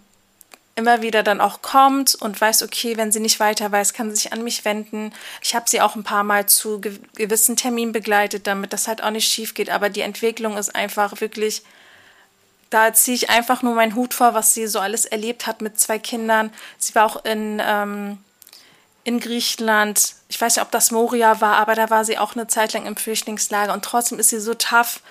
immer 0.77 1.03
wieder 1.03 1.23
dann 1.23 1.41
auch 1.41 1.63
kommt 1.63 2.15
und 2.17 2.41
weiß, 2.41 2.63
okay, 2.63 2.97
wenn 2.97 3.13
sie 3.13 3.21
nicht 3.21 3.39
weiter 3.39 3.71
weiß, 3.71 3.93
kann 3.93 4.11
sie 4.11 4.17
sich 4.17 4.33
an 4.33 4.43
mich 4.43 4.65
wenden. 4.65 5.13
Ich 5.41 5.55
habe 5.55 5.71
sie 5.71 5.81
auch 5.81 5.95
ein 5.95 6.03
paar 6.03 6.25
Mal 6.25 6.47
zu 6.47 6.81
ge 6.81 6.99
gewissen 7.15 7.57
Terminen 7.57 7.93
begleitet, 7.93 8.47
damit 8.47 8.73
das 8.73 8.89
halt 8.89 9.03
auch 9.03 9.11
nicht 9.11 9.31
schief 9.31 9.55
geht. 9.55 9.71
Aber 9.71 9.89
die 9.89 10.01
Entwicklung 10.01 10.57
ist 10.57 10.75
einfach 10.75 11.21
wirklich, 11.21 11.63
da 12.71 12.93
ziehe 12.93 13.15
ich 13.15 13.31
einfach 13.31 13.63
nur 13.63 13.75
meinen 13.75 13.95
Hut 13.95 14.15
vor, 14.15 14.35
was 14.35 14.53
sie 14.53 14.67
so 14.67 14.81
alles 14.81 15.05
erlebt 15.05 15.47
hat 15.47 15.63
mit 15.63 15.79
zwei 15.79 15.99
Kindern. 16.01 16.53
Sie 16.79 16.95
war 16.97 17.07
auch 17.07 17.25
in, 17.25 17.63
ähm, 17.65 18.19
in 19.05 19.21
Griechenland. 19.21 20.15
Ich 20.29 20.41
weiß 20.41 20.57
nicht, 20.57 20.65
ob 20.65 20.73
das 20.73 20.91
Moria 20.91 21.41
war, 21.41 21.57
aber 21.57 21.77
da 21.77 21.91
war 21.91 22.05
sie 22.05 22.19
auch 22.19 22.35
eine 22.35 22.49
Zeit 22.49 22.73
lang 22.73 22.87
im 22.87 22.97
Flüchtlingslager 22.97 23.73
und 23.73 23.85
trotzdem 23.85 24.19
ist 24.19 24.31
sie 24.31 24.41
so 24.41 24.55
tough 24.55 25.03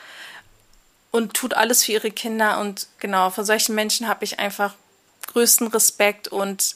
und 1.12 1.36
tut 1.36 1.54
alles 1.54 1.86
für 1.86 1.94
ihre 1.94 2.12
Kinder. 2.12 2.60
Und 2.60 2.88
genau, 3.00 3.30
vor 3.30 3.46
solchen 3.46 3.76
Menschen 3.76 4.10
habe 4.10 4.26
ich 4.26 4.40
einfach 4.40 4.74
größten 5.28 5.68
Respekt 5.68 6.28
und 6.28 6.76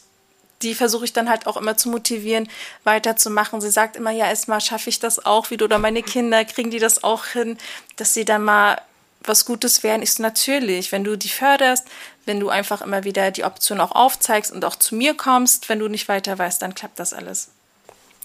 die 0.61 0.73
versuche 0.73 1.05
ich 1.05 1.13
dann 1.13 1.29
halt 1.29 1.45
auch 1.45 1.57
immer 1.57 1.77
zu 1.77 1.89
motivieren, 1.89 2.49
weiterzumachen. 2.83 3.61
Sie 3.61 3.69
sagt 3.69 3.95
immer, 3.95 4.11
ja, 4.11 4.27
erstmal 4.27 4.61
schaffe 4.61 4.89
ich 4.89 4.99
das 4.99 5.23
auch 5.25 5.51
wieder 5.51 5.65
oder 5.65 5.77
meine 5.77 6.01
Kinder 6.01 6.43
kriegen 6.45 6.71
die 6.71 6.79
das 6.79 7.03
auch 7.03 7.25
hin, 7.25 7.57
dass 7.97 8.13
sie 8.13 8.25
dann 8.25 8.43
mal 8.43 8.81
was 9.23 9.45
Gutes 9.45 9.83
werden. 9.83 10.01
Ich 10.01 10.13
so, 10.13 10.23
natürlich, 10.23 10.91
wenn 10.91 11.03
du 11.03 11.17
die 11.17 11.29
förderst, 11.29 11.85
wenn 12.25 12.39
du 12.39 12.49
einfach 12.49 12.81
immer 12.81 13.03
wieder 13.03 13.31
die 13.31 13.43
Option 13.43 13.79
auch 13.79 13.91
aufzeigst 13.91 14.51
und 14.51 14.65
auch 14.65 14.75
zu 14.75 14.95
mir 14.95 15.15
kommst, 15.15 15.69
wenn 15.69 15.79
du 15.79 15.87
nicht 15.87 16.07
weiter 16.07 16.37
weißt, 16.37 16.61
dann 16.61 16.75
klappt 16.75 16.99
das 16.99 17.13
alles. 17.13 17.49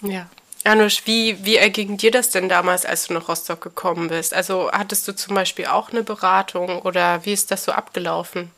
Ja. 0.01 0.27
Janusz, 0.65 1.01
wie, 1.05 1.43
wie 1.43 1.57
erging 1.57 1.97
dir 1.97 2.11
das 2.11 2.29
denn 2.29 2.47
damals, 2.47 2.85
als 2.85 3.07
du 3.07 3.13
nach 3.13 3.27
Rostock 3.27 3.59
gekommen 3.59 4.07
bist? 4.07 4.33
Also 4.33 4.71
hattest 4.71 5.07
du 5.07 5.13
zum 5.13 5.35
Beispiel 5.35 5.65
auch 5.65 5.91
eine 5.91 6.03
Beratung 6.03 6.81
oder 6.83 7.25
wie 7.25 7.33
ist 7.33 7.51
das 7.51 7.65
so 7.65 7.73
abgelaufen? 7.73 8.49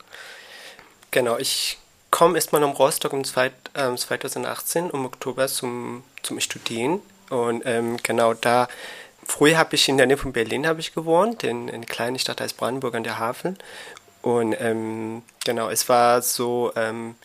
Genau, 1.10 1.38
ich 1.38 1.78
komme 2.10 2.36
erstmal 2.36 2.60
nach 2.60 2.78
Rostock 2.78 3.12
im 3.12 3.24
Zweit, 3.24 3.52
ähm, 3.74 3.96
2018 3.96 4.90
im 4.90 5.04
Oktober 5.04 5.48
zum, 5.48 6.04
zum 6.22 6.40
Studieren. 6.40 7.00
Und 7.30 7.62
ähm, 7.66 7.98
genau 8.02 8.34
da, 8.34 8.68
früher 9.24 9.58
habe 9.58 9.74
ich 9.74 9.88
in 9.88 9.96
der 9.98 10.06
Nähe 10.06 10.16
von 10.16 10.32
Berlin 10.32 10.66
ich 10.78 10.94
gewohnt, 10.94 11.44
in, 11.44 11.68
in 11.68 11.74
einer 11.74 11.86
kleinen 11.86 12.18
Stadt 12.18 12.40
als 12.40 12.52
Brandenburg 12.52 12.94
an 12.94 13.04
der 13.04 13.18
Hafen. 13.18 13.58
Und 14.22 14.54
ähm, 14.58 15.22
genau, 15.44 15.68
es 15.68 15.88
war 15.88 16.22
so, 16.22 16.72
ähm, 16.76 17.16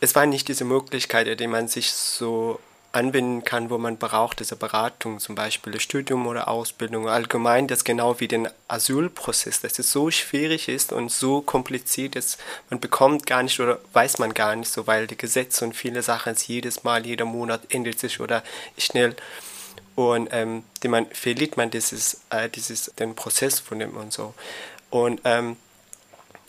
es 0.00 0.14
war 0.14 0.26
nicht 0.26 0.48
diese 0.48 0.64
Möglichkeit, 0.64 1.40
die 1.40 1.46
man 1.46 1.68
sich 1.68 1.92
so 1.92 2.60
anwenden 2.98 3.44
kann, 3.44 3.70
wo 3.70 3.78
man 3.78 3.96
braucht, 3.96 4.40
diese 4.40 4.56
Beratung, 4.56 5.20
zum 5.20 5.34
Beispiel 5.34 5.80
Studium 5.80 6.26
oder 6.26 6.48
Ausbildung. 6.48 7.08
Allgemein, 7.08 7.68
das 7.68 7.84
genau 7.84 8.18
wie 8.18 8.28
den 8.28 8.48
Asylprozess, 8.66 9.60
dass 9.60 9.78
es 9.78 9.92
so 9.92 10.10
schwierig 10.10 10.68
ist 10.68 10.92
und 10.92 11.10
so 11.12 11.40
kompliziert 11.40 12.16
ist, 12.16 12.38
man 12.70 12.80
bekommt 12.80 13.26
gar 13.26 13.42
nicht 13.42 13.60
oder 13.60 13.78
weiß 13.92 14.18
man 14.18 14.34
gar 14.34 14.56
nicht 14.56 14.72
so, 14.72 14.86
weil 14.86 15.06
die 15.06 15.16
Gesetze 15.16 15.64
und 15.64 15.74
viele 15.74 16.02
Sachen 16.02 16.34
jedes 16.46 16.82
Mal, 16.82 17.06
jeder 17.06 17.24
Monat 17.24 17.62
ändert 17.72 17.98
sich 18.00 18.20
oder 18.20 18.42
schnell 18.76 19.14
und 19.94 20.28
ähm, 20.32 20.64
die 20.82 20.88
man 20.88 21.06
verliert 21.06 21.56
man 21.56 21.70
dieses, 21.70 22.20
äh, 22.30 22.48
dieses 22.48 22.92
den 22.98 23.14
Prozess 23.14 23.58
von 23.58 23.78
dem 23.78 23.96
und 23.96 24.12
so. 24.12 24.34
Und 24.90 25.20
ähm, 25.24 25.56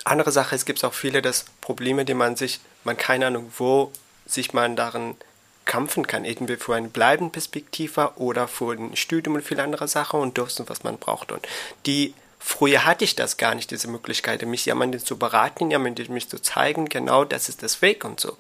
andere 0.04 0.32
Sache, 0.32 0.56
es 0.56 0.66
gibt 0.66 0.84
auch 0.84 0.94
viele 0.94 1.22
das 1.22 1.46
Probleme, 1.62 2.06
die 2.06 2.14
man 2.14 2.36
sich, 2.36 2.60
man 2.84 2.98
keine 2.98 3.28
Ahnung, 3.28 3.52
wo 3.58 3.92
sich 4.26 4.54
man 4.54 4.76
darin 4.76 5.16
kämpfen 5.70 6.08
kann, 6.08 6.26
irgendwie 6.26 6.58
für 6.58 6.76
eine 6.76 6.90
bleibende 6.90 7.32
Perspektive 7.32 8.14
oder 8.16 8.48
für 8.48 8.74
ein 8.74 8.96
Studium 8.96 9.36
und 9.36 9.44
viele 9.44 9.64
andere 9.64 9.88
Sachen 9.88 10.20
und 10.20 10.38
das, 10.38 10.62
was 10.68 10.84
man 10.84 10.98
braucht. 10.98 11.32
Und 11.32 11.48
die 11.86 12.16
Früher 12.40 12.86
hatte 12.86 13.04
ich 13.04 13.16
das 13.16 13.38
gar 13.38 13.54
nicht, 13.54 13.70
diese 13.70 13.90
Möglichkeit, 13.90 14.42
mich 14.44 14.66
jemanden 14.66 15.00
zu 15.00 15.18
beraten, 15.18 15.70
jemanden 15.70 16.12
mich 16.14 16.30
zu 16.30 16.42
zeigen, 16.42 16.88
genau 16.88 17.26
das 17.26 17.50
ist 17.50 17.62
das 17.62 17.82
Weg 17.82 18.06
und 18.06 18.20
so. 18.20 18.38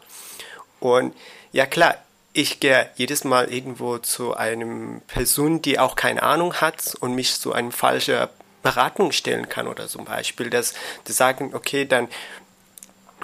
Und 0.79 1.13
ja 1.51 1.65
klar, 1.65 1.95
ich 2.31 2.59
gehe 2.59 2.89
jedes 2.95 3.25
Mal 3.25 3.51
irgendwo 3.53 3.97
zu 3.97 4.35
einem 4.35 5.01
Person, 5.01 5.61
die 5.61 5.77
auch 5.77 5.95
keine 5.95 6.23
Ahnung 6.23 6.55
hat 6.55 6.95
und 7.01 7.13
mich 7.13 7.39
zu 7.39 7.53
einem 7.53 7.73
falschen 7.73 8.27
Beratung 8.63 9.11
stellen 9.11 9.49
kann 9.49 9.67
oder 9.67 9.87
zum 9.87 10.05
Beispiel, 10.05 10.49
dass 10.49 10.73
die 11.07 11.11
sagen, 11.11 11.53
okay, 11.53 11.85
dann 11.85 12.07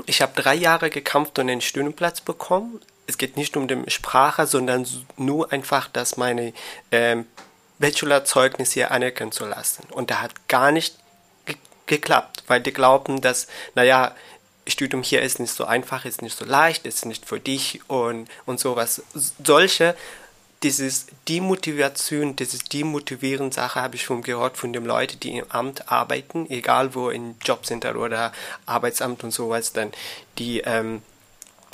ich 0.06 0.22
habe 0.22 0.40
drei 0.40 0.56
Jahre 0.56 0.90
gekämpft 0.90 1.40
und 1.40 1.50
einen 1.50 1.62
Studienplatz 1.62 2.20
bekommen. 2.20 2.82
Es 3.08 3.18
geht 3.18 3.38
nicht 3.38 3.56
um 3.56 3.68
die 3.68 3.90
Sprache, 3.90 4.48
sondern 4.48 4.88
nur 5.18 5.52
einfach, 5.52 5.88
dass 5.88 6.18
meine 6.18 6.54
ähm, 6.92 7.26
Bachelorzeugnis 7.80 8.72
hier 8.72 8.92
anerkennen 8.92 9.32
zu 9.32 9.46
lassen. 9.46 9.84
Und 9.92 10.10
da 10.10 10.22
hat 10.22 10.48
gar 10.48 10.72
nicht 10.72 10.98
ge 11.46 11.56
geklappt, 11.88 12.44
weil 12.48 12.62
die 12.62 12.74
glauben, 12.74 13.22
dass, 13.22 13.48
naja, 13.76 14.16
Studium 14.68 15.04
hier 15.04 15.22
ist 15.22 15.40
nicht 15.40 15.54
so 15.54 15.66
einfach, 15.66 16.06
ist 16.06 16.24
nicht 16.24 16.36
so 16.36 16.46
leicht, 16.46 16.88
ist 16.88 17.06
nicht 17.06 17.28
für 17.28 17.40
dich 17.40 17.82
und, 17.88 18.28
und 18.48 18.60
sowas. 18.60 19.04
Solche 19.44 19.96
dieses 20.64 21.06
Demotivation, 21.30 22.36
dieses 22.36 22.64
demotivierende 22.64 23.54
Sache 23.54 23.82
habe 23.82 23.98
ich 23.98 24.04
schon 24.04 24.24
gehört 24.24 24.58
von 24.58 24.74
den 24.74 24.86
Leuten, 24.86 25.20
die 25.20 25.38
im 25.38 25.52
Amt 25.52 25.92
arbeiten, 25.92 26.50
egal 26.50 26.96
wo 26.96 27.12
im 27.12 27.36
Jobcenter 27.44 27.96
oder 27.96 28.32
Arbeitsamt 28.66 29.24
und 29.24 29.32
sowas, 29.32 29.74
dann 29.74 29.92
die 30.40 30.62
ähm, 30.62 31.04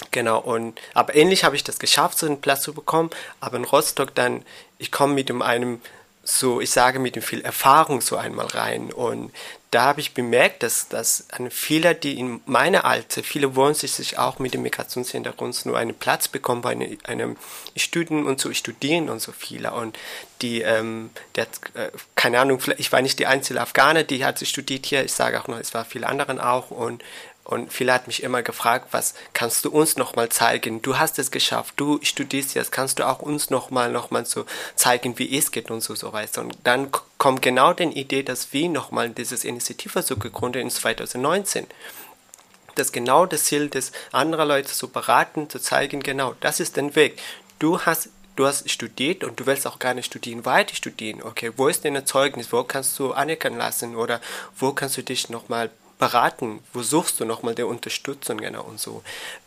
Genau, 0.09 0.39
und 0.39 0.79
aber 0.93 1.15
ähnlich 1.15 1.43
habe 1.43 1.55
ich 1.55 1.63
das 1.63 1.77
geschafft, 1.77 2.17
so 2.17 2.25
einen 2.25 2.41
Platz 2.41 2.63
zu 2.63 2.73
bekommen. 2.73 3.11
Aber 3.39 3.57
in 3.57 3.65
Rostock 3.65 4.15
dann, 4.15 4.43
ich 4.79 4.91
komme 4.91 5.13
mit 5.13 5.29
einem 5.29 5.81
so, 6.23 6.61
ich 6.61 6.69
sage 6.69 6.99
mit 6.99 7.15
dem 7.15 7.23
viel 7.23 7.41
Erfahrung 7.41 8.01
so 8.01 8.15
einmal 8.15 8.47
rein. 8.47 8.91
Und 8.91 9.31
da 9.71 9.83
habe 9.83 10.01
ich 10.01 10.13
bemerkt, 10.13 10.63
dass, 10.63 10.87
dass 10.89 11.25
viele, 11.49 11.95
die 11.95 12.19
in 12.19 12.41
meiner 12.45 12.85
Alter, 12.85 13.23
viele 13.23 13.55
wollen 13.55 13.73
sich 13.73 14.17
auch 14.19 14.37
mit 14.37 14.53
dem 14.53 14.61
Migrationshintergrund 14.61 15.65
nur 15.65 15.77
einen 15.77 15.95
Platz 15.95 16.27
bekommen 16.27 16.61
bei 16.61 16.71
einem, 16.71 16.97
einem 17.03 17.37
Studium 17.75 18.27
und 18.27 18.39
so 18.39 18.53
studieren 18.53 19.09
und 19.09 19.19
so 19.19 19.31
viele. 19.31 19.73
Und 19.73 19.97
die, 20.41 20.61
ähm, 20.61 21.09
der, 21.35 21.47
äh, 21.73 21.89
keine 22.15 22.39
Ahnung, 22.39 22.59
ich 22.77 22.91
war 22.91 23.01
nicht 23.01 23.17
die 23.17 23.27
einzige 23.27 23.61
Afghane, 23.61 24.03
die 24.03 24.23
hat 24.25 24.45
studiert 24.45 24.85
hier. 24.85 25.03
Ich 25.03 25.13
sage 25.13 25.39
auch 25.41 25.47
noch, 25.47 25.57
es 25.57 25.73
war 25.73 25.85
viele 25.85 26.07
anderen 26.07 26.39
auch. 26.39 26.69
Und 26.69 27.01
und 27.51 27.71
viele 27.71 27.93
hat 27.93 28.07
mich 28.07 28.23
immer 28.23 28.43
gefragt, 28.43 28.87
was 28.91 29.13
kannst 29.33 29.65
du 29.65 29.71
uns 29.71 29.97
nochmal 29.97 30.29
zeigen? 30.29 30.81
Du 30.81 30.97
hast 30.97 31.19
es 31.19 31.31
geschafft, 31.31 31.73
du 31.75 31.99
studierst 32.01 32.55
jetzt, 32.55 32.71
kannst 32.71 32.99
du 32.99 33.07
auch 33.07 33.19
uns 33.19 33.49
nochmal 33.49 33.91
noch 33.91 34.09
mal 34.09 34.25
so 34.25 34.45
zeigen, 34.75 35.19
wie 35.19 35.37
es 35.37 35.51
geht 35.51 35.69
und 35.69 35.81
so, 35.81 35.93
so 35.93 36.13
weiter. 36.13 36.41
Und 36.41 36.57
dann 36.63 36.89
kommt 37.17 37.41
genau 37.41 37.73
die 37.73 37.83
Idee, 37.83 38.23
dass 38.23 38.53
wir 38.53 38.69
nochmal 38.69 39.09
dieses 39.09 39.43
Initiative 39.43 40.01
so 40.01 40.15
gegründet 40.15 40.61
in 40.61 40.69
2019 40.69 41.67
dass 42.75 42.93
genau 42.93 43.25
das 43.25 43.43
Ziel 43.43 43.67
des 43.67 43.91
anderen 44.13 44.47
Leute 44.47 44.69
zu 44.69 44.87
beraten, 44.87 45.49
zu 45.49 45.59
zeigen, 45.59 45.99
genau, 45.99 46.35
das 46.39 46.61
ist 46.61 46.77
der 46.77 46.95
Weg. 46.95 47.21
Du 47.59 47.81
hast 47.81 48.09
du 48.37 48.45
hast 48.45 48.69
studiert 48.71 49.25
und 49.25 49.41
du 49.41 49.45
willst 49.45 49.67
auch 49.67 49.77
gerne 49.77 50.03
studieren, 50.03 50.45
weiter 50.45 50.73
studieren. 50.73 51.21
Okay, 51.21 51.51
wo 51.57 51.67
ist 51.67 51.83
dein 51.83 52.05
Zeugnis? 52.05 52.53
Wo 52.53 52.63
kannst 52.63 52.97
du 52.97 53.11
anerkennen 53.11 53.57
lassen? 53.57 53.97
Oder 53.97 54.21
wo 54.57 54.71
kannst 54.71 54.95
du 54.95 55.03
dich 55.03 55.29
nochmal 55.29 55.69
beraten? 56.01 56.63
Wo 56.73 56.81
suchst 56.81 57.19
du 57.19 57.25
nochmal 57.25 57.55
der 57.55 57.67
Unterstützung 57.67 58.37
genau 58.39 58.63
und 58.63 58.79
so? 58.79 59.03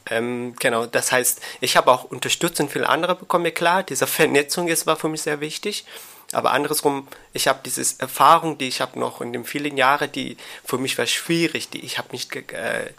Ähm, 0.08 0.54
genau, 0.58 0.86
das 0.86 1.12
heißt, 1.12 1.40
ich 1.60 1.76
habe 1.76 1.90
auch 1.90 2.04
Unterstützung 2.04 2.68
für 2.70 2.88
andere 2.88 3.16
bekommen, 3.16 3.52
klar, 3.52 3.82
diese 3.82 4.06
Vernetzung 4.06 4.68
ist, 4.68 4.86
war 4.86 4.96
für 4.96 5.08
mich 5.08 5.22
sehr 5.22 5.40
wichtig. 5.40 5.84
Aber 6.32 6.52
andersrum, 6.52 7.08
ich 7.32 7.48
habe 7.48 7.60
diese 7.64 8.00
Erfahrung, 8.00 8.56
die 8.56 8.68
ich 8.68 8.80
habe 8.80 8.98
noch 8.98 9.20
in 9.20 9.32
den 9.32 9.44
vielen 9.44 9.76
Jahren, 9.76 10.10
die 10.10 10.36
für 10.64 10.78
mich 10.78 10.96
war 10.96 11.06
schwierig, 11.06 11.68
die 11.68 11.84
ich 11.84 11.98
habe 11.98 12.08
nicht 12.12 12.34
äh, 12.52 12.92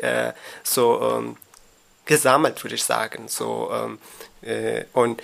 äh, 0.00 0.32
so 0.62 1.00
ähm, 1.02 1.36
gesammelt, 2.06 2.64
würde 2.64 2.74
ich 2.74 2.84
sagen. 2.84 3.28
So, 3.28 3.70
ähm, 3.72 3.98
äh, 4.42 4.84
und 4.92 5.22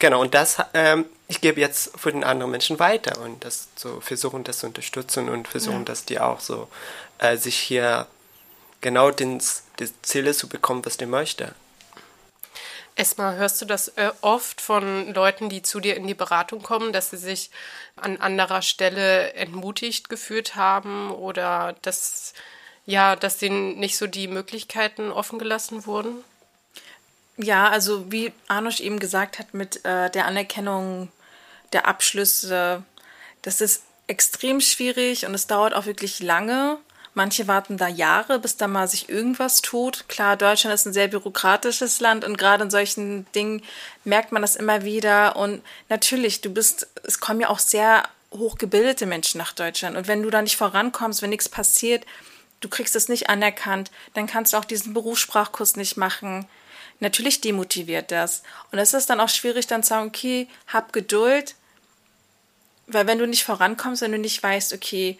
genau, 0.00 0.20
und 0.20 0.34
das 0.34 0.58
ähm, 0.74 1.04
ich 1.30 1.40
gebe 1.40 1.60
jetzt 1.60 1.96
für 1.96 2.10
den 2.10 2.24
anderen 2.24 2.50
Menschen 2.50 2.80
weiter 2.80 3.20
und 3.20 3.44
das 3.44 3.68
so 3.76 4.00
versuchen, 4.00 4.42
das 4.42 4.58
zu 4.58 4.66
unterstützen 4.66 5.28
und 5.28 5.46
versuchen, 5.46 5.78
ja. 5.78 5.84
dass 5.84 6.04
die 6.04 6.18
auch 6.18 6.40
so 6.40 6.68
äh, 7.18 7.36
sich 7.36 7.56
hier 7.56 8.08
genau 8.80 9.12
den, 9.12 9.40
die 9.78 10.02
Ziele 10.02 10.34
zu 10.34 10.48
bekommen, 10.48 10.84
was 10.84 10.96
die 10.96 11.06
möchte. 11.06 11.54
Erstmal 12.96 13.36
hörst 13.36 13.62
du 13.62 13.64
das 13.64 13.88
äh, 13.88 14.10
oft 14.22 14.60
von 14.60 15.14
Leuten, 15.14 15.48
die 15.48 15.62
zu 15.62 15.78
dir 15.78 15.96
in 15.96 16.08
die 16.08 16.14
Beratung 16.14 16.64
kommen, 16.64 16.92
dass 16.92 17.10
sie 17.10 17.16
sich 17.16 17.50
an 17.94 18.20
anderer 18.20 18.62
Stelle 18.62 19.32
entmutigt 19.34 20.08
gefühlt 20.08 20.56
haben 20.56 21.12
oder 21.12 21.76
dass 21.82 22.34
ja, 22.86 23.14
dass 23.14 23.38
denen 23.38 23.78
nicht 23.78 23.96
so 23.96 24.08
die 24.08 24.26
Möglichkeiten 24.26 25.12
offen 25.12 25.38
gelassen 25.38 25.86
wurden? 25.86 26.24
Ja, 27.42 27.68
also 27.68 28.10
wie 28.10 28.32
Arnosch 28.48 28.80
eben 28.80 28.98
gesagt 28.98 29.38
hat, 29.38 29.54
mit 29.54 29.84
äh, 29.84 30.10
der 30.10 30.26
Anerkennung 30.26 31.08
der 31.72 31.86
Abschlüsse. 31.86 32.82
Das 33.42 33.60
ist 33.60 33.82
extrem 34.06 34.60
schwierig 34.60 35.24
und 35.26 35.34
es 35.34 35.46
dauert 35.46 35.72
auch 35.74 35.86
wirklich 35.86 36.20
lange. 36.20 36.78
Manche 37.14 37.48
warten 37.48 37.76
da 37.76 37.88
Jahre, 37.88 38.38
bis 38.38 38.56
da 38.56 38.68
mal 38.68 38.86
sich 38.86 39.08
irgendwas 39.08 39.62
tut. 39.62 40.08
Klar, 40.08 40.36
Deutschland 40.36 40.74
ist 40.74 40.86
ein 40.86 40.92
sehr 40.92 41.08
bürokratisches 41.08 42.00
Land 42.00 42.24
und 42.24 42.38
gerade 42.38 42.64
in 42.64 42.70
solchen 42.70 43.26
Dingen 43.32 43.62
merkt 44.04 44.30
man 44.32 44.42
das 44.42 44.54
immer 44.54 44.84
wieder. 44.84 45.36
Und 45.36 45.62
natürlich, 45.88 46.40
du 46.40 46.50
bist, 46.50 46.88
es 47.02 47.18
kommen 47.18 47.40
ja 47.40 47.48
auch 47.48 47.58
sehr 47.58 48.04
hochgebildete 48.32 49.06
Menschen 49.06 49.38
nach 49.38 49.52
Deutschland. 49.52 49.96
Und 49.96 50.06
wenn 50.06 50.22
du 50.22 50.30
da 50.30 50.40
nicht 50.40 50.56
vorankommst, 50.56 51.20
wenn 51.20 51.30
nichts 51.30 51.48
passiert, 51.48 52.06
du 52.60 52.68
kriegst 52.68 52.94
es 52.94 53.08
nicht 53.08 53.28
anerkannt, 53.28 53.90
dann 54.14 54.28
kannst 54.28 54.52
du 54.52 54.56
auch 54.56 54.64
diesen 54.64 54.94
Berufssprachkurs 54.94 55.74
nicht 55.76 55.96
machen. 55.96 56.46
Natürlich 57.00 57.40
demotiviert 57.40 58.10
das. 58.10 58.42
Und 58.70 58.78
es 58.78 58.94
ist 58.94 59.10
dann 59.10 59.20
auch 59.20 59.28
schwierig, 59.28 59.66
dann 59.66 59.82
zu 59.82 59.90
sagen, 59.90 60.08
okay, 60.08 60.48
hab 60.66 60.92
Geduld, 60.92 61.54
weil 62.86 63.06
wenn 63.06 63.18
du 63.18 63.26
nicht 63.26 63.44
vorankommst, 63.44 64.02
wenn 64.02 64.12
du 64.12 64.18
nicht 64.18 64.42
weißt, 64.42 64.72
okay, 64.72 65.18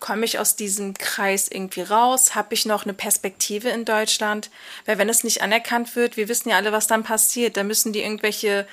komme 0.00 0.24
ich 0.24 0.38
aus 0.38 0.56
diesem 0.56 0.94
Kreis 0.94 1.48
irgendwie 1.48 1.82
raus? 1.82 2.34
Habe 2.34 2.54
ich 2.54 2.66
noch 2.66 2.84
eine 2.84 2.94
Perspektive 2.94 3.68
in 3.68 3.84
Deutschland? 3.84 4.50
Weil 4.86 4.98
wenn 4.98 5.08
es 5.08 5.22
nicht 5.22 5.42
anerkannt 5.42 5.94
wird, 5.94 6.16
wir 6.16 6.28
wissen 6.28 6.48
ja 6.48 6.56
alle, 6.56 6.72
was 6.72 6.86
dann 6.86 7.04
passiert. 7.04 7.56
Da 7.56 7.62
müssen 7.62 7.92
die 7.92 8.00
irgendwelche, 8.00 8.66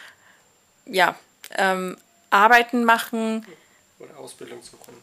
ja, 0.86 1.16
ähm, 1.58 1.98
Arbeiten 2.30 2.86
machen. 2.86 3.46
Oder 4.00 4.18
Ausbildung 4.18 4.64
suchen. 4.64 4.94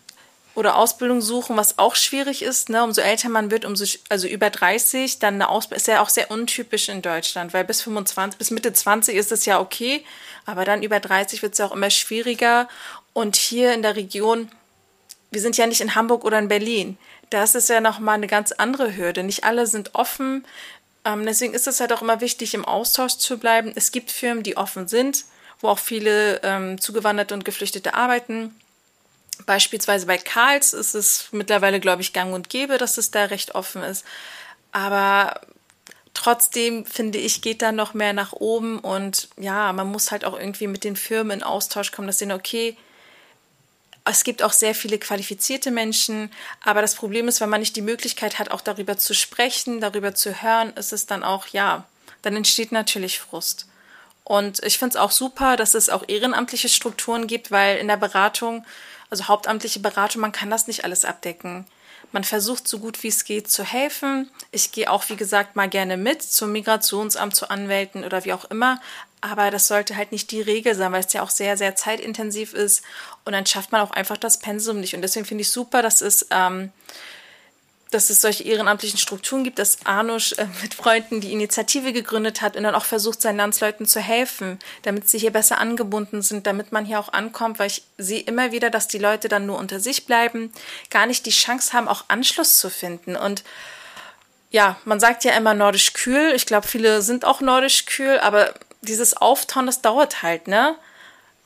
Oder 0.55 0.77
Ausbildung 0.77 1.21
suchen, 1.21 1.57
was 1.57 1.79
auch 1.79 1.97
schwierig 1.97 2.43
ist. 2.43 2.69
Ne? 2.69 2.85
Umso 2.85 3.01
älter 3.01 3.29
man 3.29 3.51
wird, 3.51 3.65
umso, 3.65 3.85
also 4.09 4.29
über 4.29 4.51
30, 4.51 5.19
dann 5.19 5.35
eine 5.35 5.49
Ausbildung, 5.49 5.79
ist 5.79 5.89
ja 5.89 6.01
auch 6.01 6.09
sehr 6.09 6.31
untypisch 6.31 6.89
in 6.89 7.03
Deutschland, 7.03 7.53
weil 7.53 7.65
bis 7.65 7.83
25, 7.83 8.39
bis 8.39 8.51
Mitte 8.51 8.73
20 8.73 9.17
ist 9.17 9.33
es 9.33 9.47
ja 9.47 9.59
okay, 9.59 10.05
aber 10.47 10.65
dann 10.65 10.83
über 10.83 11.01
30 11.01 11.43
wird 11.43 11.53
es 11.53 11.59
ja 11.59 11.67
auch 11.67 11.73
immer 11.73 11.91
schwieriger. 11.91 12.69
Und 13.13 13.37
hier 13.37 13.75
in 13.75 13.83
der 13.83 13.97
Region, 13.97 14.49
wir 15.31 15.41
sind 15.41 15.57
ja 15.57 15.67
nicht 15.67 15.81
in 15.81 15.95
Hamburg 15.97 16.25
oder 16.25 16.39
in 16.39 16.49
Berlin. 16.49 16.99
Das 17.31 17.57
ist 17.57 17.69
ja 17.69 17.81
nochmal 17.81 18.15
eine 18.15 18.29
ganz 18.29 18.53
andere 18.53 18.97
Hürde. 18.97 19.25
Nicht 19.25 19.45
alle 19.45 19.67
sind 19.67 19.95
offen. 19.95 20.45
Ähm, 21.05 21.27
deswegen 21.27 21.55
ist 21.55 21.67
es 21.67 21.81
halt 21.81 21.93
auch 21.93 22.03
immer 22.03 22.21
wichtig, 22.21 22.55
im 22.55 22.65
Austausch 22.65 23.17
zu 23.17 23.39
bleiben. 23.39 23.73
Es 23.75 23.93
gibt 23.93 24.11
Firmen, 24.11 24.43
die 24.43 24.57
offen 24.57 24.89
sind, 24.89 25.25
wo 25.61 25.69
auch 25.69 25.79
viele 25.79 26.41
ähm, 26.43 26.81
Zugewanderte 26.81 27.35
und 27.35 27.45
Geflüchtete 27.45 27.95
arbeiten. 27.95 28.55
Beispielsweise 29.47 30.07
bei 30.07 30.19
Karls 30.19 30.73
ist 30.73 30.95
es 30.95 31.29
mittlerweile, 31.33 31.81
glaube 31.81 32.03
ich, 32.03 32.13
gang 32.13 32.33
und 32.33 32.51
gäbe, 32.51 32.79
dass 32.79 32.99
es 32.99 33.11
da 33.11 33.25
recht 33.25 33.55
offen 33.55 33.83
ist. 33.83 34.05
Aber 34.73 35.41
trotzdem 36.15 36.87
finde 36.87 37.19
ich, 37.19 37.43
geht 37.43 37.61
da 37.61 37.73
noch 37.73 37.95
mehr 37.95 38.13
nach 38.13 38.33
oben 38.33 38.79
und 38.79 39.29
ja, 39.37 39.73
man 39.73 39.89
muss 39.89 40.11
halt 40.11 40.25
auch 40.25 40.39
irgendwie 40.39 40.69
mit 40.69 40.85
den 40.85 40.97
Firmen 40.97 41.39
in 41.39 41.43
Austausch 41.43 41.93
kommen, 41.93 42.07
dass 42.07 42.19
sie 42.19 42.33
okay, 42.33 42.77
es 44.05 44.23
gibt 44.23 44.43
auch 44.43 44.53
sehr 44.53 44.75
viele 44.75 44.99
qualifizierte 44.99 45.71
Menschen, 45.71 46.31
aber 46.63 46.83
das 46.83 46.95
Problem 46.95 47.27
ist, 47.27 47.41
wenn 47.41 47.49
man 47.49 47.61
nicht 47.61 47.75
die 47.75 47.83
Möglichkeit 47.83 48.39
hat, 48.39 48.51
auch 48.51 48.61
darüber 48.61 48.99
zu 48.99 49.15
sprechen, 49.15 49.81
darüber 49.81 50.15
zu 50.15 50.43
hören, 50.43 50.75
ist 50.75 50.93
es 50.93 51.07
dann 51.07 51.25
auch, 51.25 51.47
ja, 51.49 51.85
dann 52.23 52.37
entsteht 52.37 52.71
natürlich 52.71 53.19
Frust. 53.19 53.67
Und 54.23 54.63
ich 54.65 54.79
finde 54.79 54.91
es 54.91 54.97
auch 54.97 55.11
super, 55.11 55.57
dass 55.57 55.75
es 55.75 55.89
auch 55.89 56.05
ehrenamtliche 56.07 56.69
Strukturen 56.69 57.27
gibt, 57.27 57.51
weil 57.51 57.79
in 57.79 57.89
der 57.89 57.97
Beratung, 57.97 58.65
also 59.11 59.29
hauptamtliche 59.29 59.81
Beratung, 59.81 60.21
man 60.21 60.33
kann 60.33 60.51
das 60.51 60.67
nicht 60.67 60.85
alles 60.85 61.05
abdecken. 61.05 61.67
Man 62.13 62.25
versucht 62.25 62.69
so 62.69 62.79
gut 62.79 63.03
wie 63.03 63.09
es 63.09 63.25
geht 63.25 63.51
zu 63.51 63.65
helfen. 63.65 64.31
Ich 64.53 64.71
gehe 64.71 64.91
auch, 64.91 65.09
wie 65.09 65.17
gesagt, 65.17 65.57
mal 65.57 65.69
gerne 65.69 65.97
mit 65.97 66.23
zum 66.23 66.53
Migrationsamt, 66.53 67.35
zu 67.35 67.51
Anwälten 67.51 68.05
oder 68.05 68.25
wie 68.25 68.33
auch 68.33 68.45
immer. 68.45 68.81
Aber 69.21 69.51
das 69.51 69.67
sollte 69.67 69.97
halt 69.97 70.13
nicht 70.13 70.31
die 70.31 70.43
Regel 70.43 70.75
sein, 70.75 70.93
weil 70.93 71.03
es 71.03 71.13
ja 71.13 71.23
auch 71.23 71.31
sehr, 71.31 71.57
sehr 71.57 71.75
zeitintensiv 71.75 72.53
ist. 72.53 72.85
Und 73.25 73.33
dann 73.33 73.47
schafft 73.47 73.73
man 73.73 73.81
auch 73.81 73.91
einfach 73.91 74.17
das 74.17 74.39
Pensum 74.39 74.81
nicht. 74.81 74.95
Und 74.95 75.03
deswegen 75.03 75.27
finde 75.27 75.43
ich 75.43 75.51
super, 75.51 75.83
dass 75.83 76.03
es 76.03 76.27
ähm, 76.31 76.71
dass 77.95 78.11
es 78.11 78.21
solche 78.21 78.45
ehrenamtlichen 78.45 78.99
Strukturen 78.99 79.45
gibt, 79.45 79.59
dass 79.59 79.79
Arnusch 79.85 80.33
äh, 80.33 80.47
mit 80.63 80.75
Freunden 80.75 81.21
die 81.21 81.33
Initiative 81.33 81.93
gegründet 81.93 82.43
hat 82.43 82.57
und 82.57 82.65
dann 82.65 82.75
auch 82.75 82.85
versucht, 82.85 83.23
seinen 83.23 83.37
Landsleuten 83.37 83.87
zu 83.87 84.01
helfen, 84.01 84.59
damit 84.83 85.09
sie 85.09 85.19
hier 85.19 85.33
besser 85.33 85.59
angebunden 85.59 86.21
sind, 86.21 86.47
damit 86.47 86.73
man 86.73 86.85
hier 86.85 86.99
auch 86.99 87.13
ankommt, 87.13 87.59
weil 87.59 87.69
ich 87.69 87.85
sehe 87.97 88.21
immer 88.21 88.53
wieder, 88.53 88.71
dass 88.71 88.89
die 88.89 88.99
Leute 88.99 89.29
dann 89.29 89.47
nur 89.47 89.59
unter 89.59 89.81
sich 89.81 90.07
bleiben, 90.07 90.53
gar 90.91 91.07
nicht 91.07 91.25
die 91.25 91.31
Chance 91.31 91.73
haben, 91.73 91.89
auch 91.89 92.05
Anschluss 92.09 92.59
zu 92.59 92.69
finden 92.69 93.17
und 93.17 93.45
ja, 94.51 94.77
man 94.85 95.01
sagt 95.01 95.25
ja 95.25 95.33
immer 95.33 95.53
nordisch 95.53 95.95
kühl. 95.95 96.33
Ich 96.37 96.47
glaube, 96.47 96.69
viele 96.69 97.03
sind 97.03 97.25
auch 97.25 97.41
nordisch 97.41 97.87
kühl, 97.87 98.21
aber 98.21 98.55
dieses 98.83 99.17
Auftauen, 99.17 99.67
das 99.67 99.83
dauert 99.83 100.23
halt, 100.23 100.47
ne? 100.47 100.77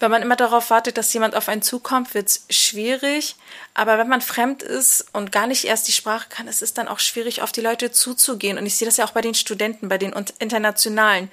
Wenn 0.00 0.12
man 0.12 0.22
immer 0.22 0.36
darauf 0.36 0.70
wartet, 0.70 0.96
dass 0.96 1.12
jemand 1.12 1.34
auf 1.34 1.48
einen 1.48 1.60
zukommt, 1.60 2.14
wird 2.14 2.28
es 2.28 2.44
schwierig. 2.50 3.34
Aber 3.74 3.98
wenn 3.98 4.08
man 4.08 4.20
fremd 4.20 4.62
ist 4.62 5.06
und 5.12 5.32
gar 5.32 5.48
nicht 5.48 5.64
erst 5.64 5.88
die 5.88 5.92
Sprache 5.92 6.28
kann, 6.28 6.46
ist 6.46 6.62
es 6.62 6.72
dann 6.72 6.86
auch 6.86 7.00
schwierig, 7.00 7.42
auf 7.42 7.50
die 7.50 7.60
Leute 7.60 7.90
zuzugehen. 7.90 8.58
Und 8.58 8.66
ich 8.66 8.76
sehe 8.76 8.86
das 8.86 8.96
ja 8.96 9.04
auch 9.04 9.10
bei 9.10 9.22
den 9.22 9.34
Studenten, 9.34 9.88
bei 9.88 9.98
den 9.98 10.14
internationalen. 10.38 11.30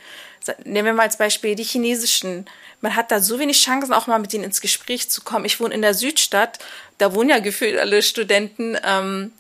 Nehmen 0.64 0.86
wir 0.86 0.94
mal 0.94 1.04
als 1.04 1.18
Beispiel 1.18 1.54
die 1.56 1.64
chinesischen. 1.64 2.46
Man 2.82 2.96
hat 2.96 3.12
da 3.12 3.20
so 3.20 3.38
wenig 3.38 3.64
Chancen, 3.64 3.94
auch 3.94 4.08
mal 4.08 4.20
mit 4.20 4.34
denen 4.34 4.44
ins 4.44 4.62
Gespräch 4.62 5.10
zu 5.10 5.22
kommen. 5.22 5.46
Ich 5.46 5.60
wohne 5.60 5.74
in 5.74 5.84
der 5.84 5.94
Südstadt, 5.94 6.58
da 6.98 7.14
wohnen 7.14 7.30
ja 7.30 7.40
gefühlt 7.40 7.78
alle 7.78 8.02
Studenten. 8.02 8.78
Ähm, 8.84 9.32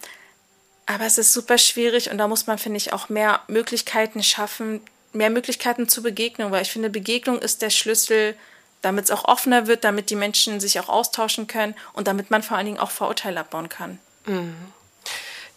aber 0.86 1.06
es 1.06 1.18
ist 1.18 1.34
super 1.34 1.58
schwierig 1.58 2.12
und 2.12 2.20
da 2.20 2.28
muss 2.28 2.46
man, 2.46 2.60
finde 2.60 2.78
ich, 2.78 2.94
auch 2.94 3.10
mehr 3.10 3.42
Möglichkeiten 3.48 4.22
schaffen, 4.22 4.82
mehr 5.14 5.32
Möglichkeiten 5.32 5.90
zur 5.90 6.04
Begegnung, 6.04 6.52
weil 6.52 6.62
ich 6.62 6.72
finde, 6.72 6.92
Begegnung 6.92 7.40
ist 7.40 7.64
der 7.64 7.72
Schlüssel 7.72 8.36
damit 8.82 9.06
es 9.06 9.12
auch 9.12 9.26
offener 9.26 9.68
wird, 9.68 9.84
damit 9.84 10.10
die 10.10 10.16
Menschen 10.16 10.60
sich 10.60 10.80
auch 10.80 10.90
austauschen 10.90 11.48
können 11.48 11.76
und 11.94 12.08
damit 12.08 12.32
man 12.32 12.44
vor 12.44 12.58
allen 12.58 12.66
Dingen 12.66 12.80
auch 12.80 12.92
Vorurteile 12.92 13.40
abbauen 13.40 13.70
kann. 13.70 14.00
Mhm. 14.26 14.56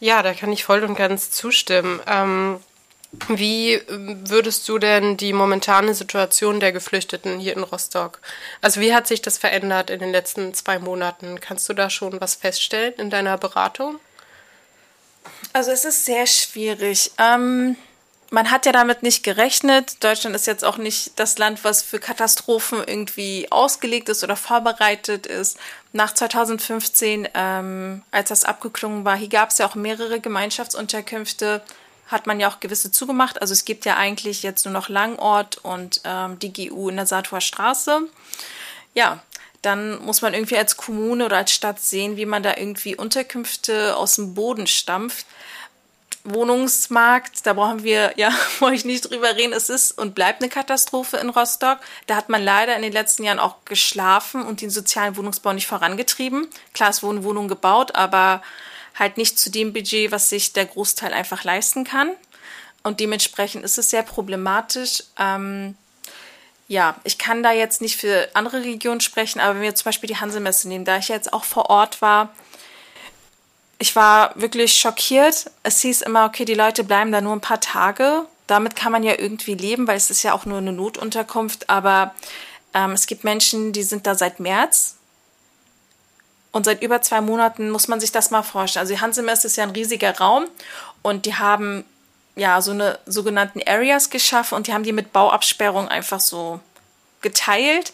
Ja, 0.00 0.22
da 0.22 0.32
kann 0.32 0.52
ich 0.52 0.64
voll 0.64 0.84
und 0.84 0.94
ganz 0.94 1.30
zustimmen. 1.30 2.00
Ähm, 2.06 2.60
wie 3.28 3.80
würdest 3.88 4.68
du 4.68 4.78
denn 4.78 5.16
die 5.16 5.32
momentane 5.32 5.94
Situation 5.94 6.60
der 6.60 6.72
Geflüchteten 6.72 7.38
hier 7.40 7.56
in 7.56 7.62
Rostock? 7.62 8.20
Also 8.60 8.80
wie 8.80 8.94
hat 8.94 9.06
sich 9.06 9.22
das 9.22 9.38
verändert 9.38 9.88
in 9.88 9.98
den 9.98 10.12
letzten 10.12 10.52
zwei 10.52 10.78
Monaten? 10.78 11.40
Kannst 11.40 11.68
du 11.68 11.72
da 11.72 11.88
schon 11.88 12.20
was 12.20 12.34
feststellen 12.34 12.92
in 12.98 13.08
deiner 13.08 13.38
Beratung? 13.38 13.98
Also 15.54 15.70
es 15.70 15.86
ist 15.86 16.04
sehr 16.04 16.26
schwierig. 16.26 17.12
Ähm, 17.18 17.76
man 18.30 18.50
hat 18.50 18.66
ja 18.66 18.72
damit 18.72 19.02
nicht 19.02 19.22
gerechnet. 19.22 20.02
Deutschland 20.04 20.36
ist 20.36 20.46
jetzt 20.46 20.64
auch 20.64 20.76
nicht 20.76 21.12
das 21.16 21.38
Land, 21.38 21.64
was 21.64 21.82
für 21.82 21.98
Katastrophen 21.98 22.82
irgendwie 22.86 23.50
ausgelegt 23.50 24.08
ist 24.08 24.22
oder 24.22 24.36
vorbereitet 24.36 25.26
ist. 25.26 25.58
Nach 25.92 26.12
2015, 26.12 27.28
ähm, 27.34 28.02
als 28.10 28.28
das 28.28 28.44
abgeklungen 28.44 29.04
war, 29.04 29.16
hier 29.16 29.28
gab 29.28 29.50
es 29.50 29.58
ja 29.58 29.66
auch 29.66 29.74
mehrere 29.74 30.20
Gemeinschaftsunterkünfte, 30.20 31.62
hat 32.08 32.26
man 32.26 32.40
ja 32.40 32.48
auch 32.48 32.60
gewisse 32.60 32.90
zugemacht. 32.90 33.40
Also 33.40 33.52
es 33.52 33.64
gibt 33.64 33.84
ja 33.84 33.96
eigentlich 33.96 34.42
jetzt 34.42 34.64
nur 34.64 34.72
noch 34.72 34.88
Langort 34.88 35.58
und 35.58 36.00
ähm, 36.04 36.38
die 36.38 36.52
GU 36.52 36.90
in 36.90 36.96
der 36.96 37.06
Saathofer 37.06 37.40
Straße. 37.40 38.00
Ja, 38.94 39.22
dann 39.62 40.02
muss 40.04 40.22
man 40.22 40.34
irgendwie 40.34 40.56
als 40.56 40.76
Kommune 40.76 41.24
oder 41.24 41.38
als 41.38 41.52
Stadt 41.52 41.80
sehen, 41.80 42.16
wie 42.16 42.26
man 42.26 42.42
da 42.42 42.56
irgendwie 42.56 42.94
Unterkünfte 42.94 43.96
aus 43.96 44.16
dem 44.16 44.34
Boden 44.34 44.66
stampft. 44.66 45.26
Wohnungsmarkt, 46.34 47.46
da 47.46 47.52
brauchen 47.52 47.82
wir, 47.82 48.12
ja, 48.16 48.32
wollte 48.58 48.76
ich 48.76 48.84
nicht 48.84 49.10
drüber 49.10 49.36
reden, 49.36 49.52
es 49.52 49.68
ist 49.68 49.92
und 49.92 50.14
bleibt 50.14 50.42
eine 50.42 50.48
Katastrophe 50.48 51.16
in 51.18 51.30
Rostock. 51.30 51.78
Da 52.06 52.16
hat 52.16 52.28
man 52.28 52.42
leider 52.42 52.76
in 52.76 52.82
den 52.82 52.92
letzten 52.92 53.24
Jahren 53.24 53.38
auch 53.38 53.64
geschlafen 53.64 54.42
und 54.42 54.60
den 54.60 54.70
sozialen 54.70 55.16
Wohnungsbau 55.16 55.52
nicht 55.52 55.66
vorangetrieben. 55.66 56.48
Klar, 56.74 56.90
es 56.90 57.02
wurden 57.02 57.24
Wohnungen 57.24 57.48
gebaut, 57.48 57.94
aber 57.94 58.42
halt 58.98 59.16
nicht 59.16 59.38
zu 59.38 59.50
dem 59.50 59.72
Budget, 59.72 60.10
was 60.10 60.28
sich 60.28 60.52
der 60.52 60.66
Großteil 60.66 61.12
einfach 61.12 61.44
leisten 61.44 61.84
kann. 61.84 62.10
Und 62.82 63.00
dementsprechend 63.00 63.64
ist 63.64 63.78
es 63.78 63.90
sehr 63.90 64.02
problematisch. 64.02 65.04
Ähm, 65.18 65.76
ja, 66.68 66.96
ich 67.04 67.18
kann 67.18 67.42
da 67.42 67.52
jetzt 67.52 67.80
nicht 67.80 67.96
für 67.96 68.28
andere 68.34 68.62
Regionen 68.62 69.00
sprechen, 69.00 69.40
aber 69.40 69.54
wenn 69.54 69.62
wir 69.62 69.74
zum 69.74 69.86
Beispiel 69.86 70.08
die 70.08 70.18
Hansemesse 70.18 70.68
nehmen, 70.68 70.84
da 70.84 70.98
ich 70.98 71.08
jetzt 71.08 71.32
auch 71.32 71.44
vor 71.44 71.70
Ort 71.70 72.02
war, 72.02 72.30
ich 73.78 73.94
war 73.94 74.32
wirklich 74.34 74.74
schockiert. 74.74 75.50
Es 75.62 75.80
hieß 75.80 76.02
immer, 76.02 76.24
okay, 76.26 76.44
die 76.44 76.54
Leute 76.54 76.84
bleiben 76.84 77.12
da 77.12 77.20
nur 77.20 77.32
ein 77.32 77.40
paar 77.40 77.60
Tage. 77.60 78.26
Damit 78.46 78.74
kann 78.74 78.92
man 78.92 79.02
ja 79.02 79.18
irgendwie 79.18 79.54
leben, 79.54 79.86
weil 79.86 79.96
es 79.96 80.10
ist 80.10 80.22
ja 80.22 80.32
auch 80.32 80.46
nur 80.46 80.58
eine 80.58 80.72
Notunterkunft. 80.72 81.70
Aber 81.70 82.14
ähm, 82.74 82.92
es 82.92 83.06
gibt 83.06 83.24
Menschen, 83.24 83.72
die 83.72 83.82
sind 83.84 84.06
da 84.06 84.14
seit 84.14 84.40
März. 84.40 84.96
Und 86.50 86.64
seit 86.64 86.82
über 86.82 87.02
zwei 87.02 87.20
Monaten 87.20 87.70
muss 87.70 87.88
man 87.88 88.00
sich 88.00 88.10
das 88.10 88.30
mal 88.30 88.42
vorstellen. 88.42 88.82
Also 88.82 88.94
die 88.94 89.00
Hansemesse 89.00 89.46
ist 89.46 89.56
ja 89.56 89.64
ein 89.64 89.70
riesiger 89.70 90.16
Raum 90.18 90.46
und 91.02 91.26
die 91.26 91.34
haben 91.34 91.84
ja 92.36 92.62
so 92.62 92.70
eine 92.70 92.98
sogenannten 93.06 93.60
Areas 93.66 94.10
geschaffen 94.10 94.54
und 94.54 94.66
die 94.66 94.72
haben 94.72 94.82
die 94.82 94.92
mit 94.92 95.12
Bauabsperrung 95.12 95.88
einfach 95.88 96.20
so 96.20 96.60
geteilt. 97.20 97.92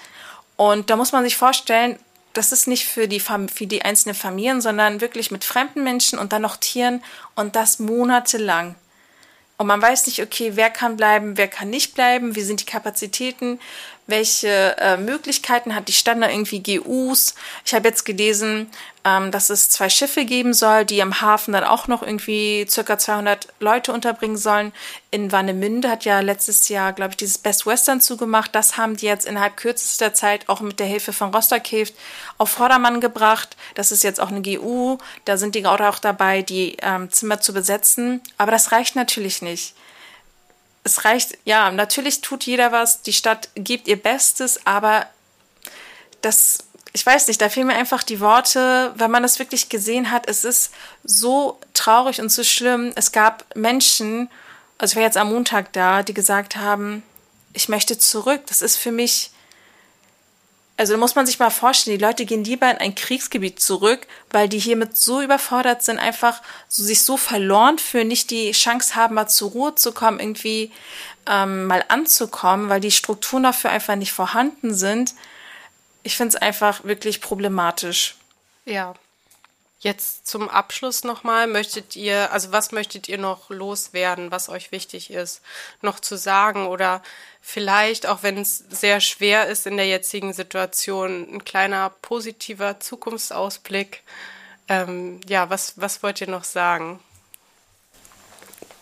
Und 0.56 0.88
da 0.88 0.96
muss 0.96 1.12
man 1.12 1.24
sich 1.24 1.36
vorstellen, 1.36 1.98
das 2.34 2.52
ist 2.52 2.66
nicht 2.66 2.86
für 2.86 3.08
die, 3.08 3.20
für 3.20 3.66
die 3.66 3.82
einzelnen 3.82 4.14
Familien, 4.14 4.60
sondern 4.60 5.00
wirklich 5.00 5.30
mit 5.30 5.44
fremden 5.44 5.82
Menschen 5.82 6.18
und 6.18 6.32
dann 6.32 6.42
noch 6.42 6.56
Tieren 6.56 7.02
und 7.34 7.56
das 7.56 7.78
monatelang. 7.78 8.74
Und 9.56 9.68
man 9.68 9.80
weiß 9.80 10.06
nicht, 10.06 10.20
okay, 10.20 10.52
wer 10.54 10.68
kann 10.68 10.96
bleiben, 10.96 11.36
wer 11.36 11.46
kann 11.46 11.70
nicht 11.70 11.94
bleiben, 11.94 12.34
wie 12.34 12.42
sind 12.42 12.60
die 12.60 12.66
Kapazitäten, 12.66 13.60
welche 14.06 14.76
äh, 14.78 14.96
Möglichkeiten 14.96 15.74
hat 15.74 15.88
die 15.88 15.92
Stadt 15.92 16.20
da 16.20 16.28
irgendwie 16.28 16.62
GUs. 16.62 17.34
Ich 17.64 17.74
habe 17.74 17.88
jetzt 17.88 18.04
gelesen, 18.04 18.70
ähm, 19.04 19.30
dass 19.30 19.50
es 19.50 19.70
zwei 19.70 19.88
Schiffe 19.88 20.24
geben 20.24 20.52
soll, 20.52 20.84
die 20.84 21.00
am 21.00 21.20
Hafen 21.20 21.52
dann 21.52 21.64
auch 21.64 21.88
noch 21.88 22.02
irgendwie 22.02 22.66
circa 22.68 22.98
200 22.98 23.48
Leute 23.60 23.92
unterbringen 23.92 24.36
sollen. 24.36 24.72
In 25.10 25.32
Warnemünde 25.32 25.90
hat 25.90 26.04
ja 26.04 26.20
letztes 26.20 26.68
Jahr, 26.68 26.92
glaube 26.92 27.12
ich, 27.12 27.16
dieses 27.16 27.38
Best 27.38 27.66
Western 27.66 28.00
zugemacht. 28.00 28.54
Das 28.54 28.76
haben 28.76 28.96
die 28.96 29.06
jetzt 29.06 29.26
innerhalb 29.26 29.56
kürzester 29.56 30.12
Zeit 30.12 30.48
auch 30.48 30.60
mit 30.60 30.80
der 30.80 30.86
Hilfe 30.86 31.12
von 31.12 31.34
Rostock 31.34 31.66
hilft 31.66 31.94
auf 32.36 32.50
Vordermann 32.50 33.00
gebracht. 33.00 33.56
Das 33.74 33.90
ist 33.90 34.04
jetzt 34.04 34.20
auch 34.20 34.30
eine 34.30 34.42
GU. 34.42 34.98
Da 35.24 35.36
sind 35.38 35.54
die 35.54 35.62
gerade 35.62 35.88
auch 35.88 35.98
dabei, 35.98 36.42
die 36.42 36.76
ähm, 36.82 37.10
Zimmer 37.10 37.40
zu 37.40 37.54
besetzen. 37.54 38.20
Aber 38.36 38.52
das 38.52 38.72
reicht 38.72 38.96
natürlich 38.96 39.40
nicht 39.40 39.74
es 40.84 41.06
reicht, 41.06 41.38
ja, 41.44 41.70
natürlich 41.70 42.20
tut 42.20 42.44
jeder 42.44 42.70
was, 42.70 43.02
die 43.02 43.14
Stadt 43.14 43.48
gibt 43.54 43.88
ihr 43.88 44.00
Bestes, 44.00 44.66
aber 44.66 45.06
das, 46.20 46.58
ich 46.92 47.04
weiß 47.04 47.26
nicht, 47.26 47.40
da 47.40 47.48
fehlen 47.48 47.66
mir 47.66 47.74
einfach 47.74 48.02
die 48.02 48.20
Worte, 48.20 48.92
wenn 48.96 49.10
man 49.10 49.22
das 49.22 49.38
wirklich 49.38 49.70
gesehen 49.70 50.10
hat, 50.10 50.28
es 50.28 50.44
ist 50.44 50.72
so 51.02 51.58
traurig 51.72 52.20
und 52.20 52.30
so 52.30 52.44
schlimm. 52.44 52.92
Es 52.96 53.12
gab 53.12 53.44
Menschen, 53.56 54.30
also 54.76 54.92
ich 54.92 54.96
war 54.96 55.02
jetzt 55.02 55.16
am 55.16 55.32
Montag 55.32 55.72
da, 55.72 56.02
die 56.02 56.14
gesagt 56.14 56.56
haben, 56.56 57.02
ich 57.54 57.68
möchte 57.68 57.98
zurück, 57.98 58.42
das 58.46 58.60
ist 58.60 58.76
für 58.76 58.92
mich 58.92 59.30
also 60.76 60.94
da 60.94 60.98
muss 60.98 61.14
man 61.14 61.24
sich 61.24 61.38
mal 61.38 61.50
vorstellen, 61.50 61.98
die 61.98 62.04
Leute 62.04 62.24
gehen 62.24 62.42
lieber 62.42 62.68
in 62.70 62.78
ein 62.78 62.94
Kriegsgebiet 62.94 63.60
zurück, 63.60 64.06
weil 64.30 64.48
die 64.48 64.58
hiermit 64.58 64.96
so 64.96 65.22
überfordert 65.22 65.82
sind, 65.82 65.98
einfach 65.98 66.42
so, 66.68 66.82
sich 66.82 67.04
so 67.04 67.16
verloren 67.16 67.78
fühlen, 67.78 68.08
nicht 68.08 68.30
die 68.30 68.50
Chance 68.50 68.96
haben, 68.96 69.14
mal 69.14 69.28
zur 69.28 69.52
Ruhe 69.52 69.74
zu 69.76 69.92
kommen, 69.92 70.18
irgendwie 70.18 70.72
ähm, 71.26 71.66
mal 71.66 71.84
anzukommen, 71.88 72.68
weil 72.68 72.80
die 72.80 72.90
Strukturen 72.90 73.44
dafür 73.44 73.70
einfach 73.70 73.94
nicht 73.94 74.12
vorhanden 74.12 74.74
sind. 74.74 75.14
Ich 76.02 76.16
finde 76.16 76.36
es 76.36 76.42
einfach 76.42 76.84
wirklich 76.84 77.20
problematisch. 77.20 78.16
Ja, 78.64 78.94
Jetzt 79.84 80.26
zum 80.26 80.48
Abschluss 80.48 81.04
nochmal, 81.04 81.46
möchtet 81.46 81.94
ihr, 81.94 82.32
also 82.32 82.52
was 82.52 82.72
möchtet 82.72 83.06
ihr 83.06 83.18
noch 83.18 83.50
loswerden, 83.50 84.30
was 84.30 84.48
euch 84.48 84.72
wichtig 84.72 85.10
ist, 85.10 85.42
noch 85.82 86.00
zu 86.00 86.16
sagen 86.16 86.68
oder 86.68 87.02
vielleicht, 87.42 88.06
auch 88.06 88.22
wenn 88.22 88.38
es 88.38 88.64
sehr 88.70 89.02
schwer 89.02 89.46
ist 89.46 89.66
in 89.66 89.76
der 89.76 89.86
jetzigen 89.86 90.32
Situation, 90.32 91.28
ein 91.34 91.44
kleiner 91.44 91.90
positiver 92.00 92.80
Zukunftsausblick. 92.80 94.02
Ähm, 94.68 95.20
ja, 95.28 95.50
was, 95.50 95.78
was 95.78 96.02
wollt 96.02 96.18
ihr 96.22 96.30
noch 96.30 96.44
sagen? 96.44 96.98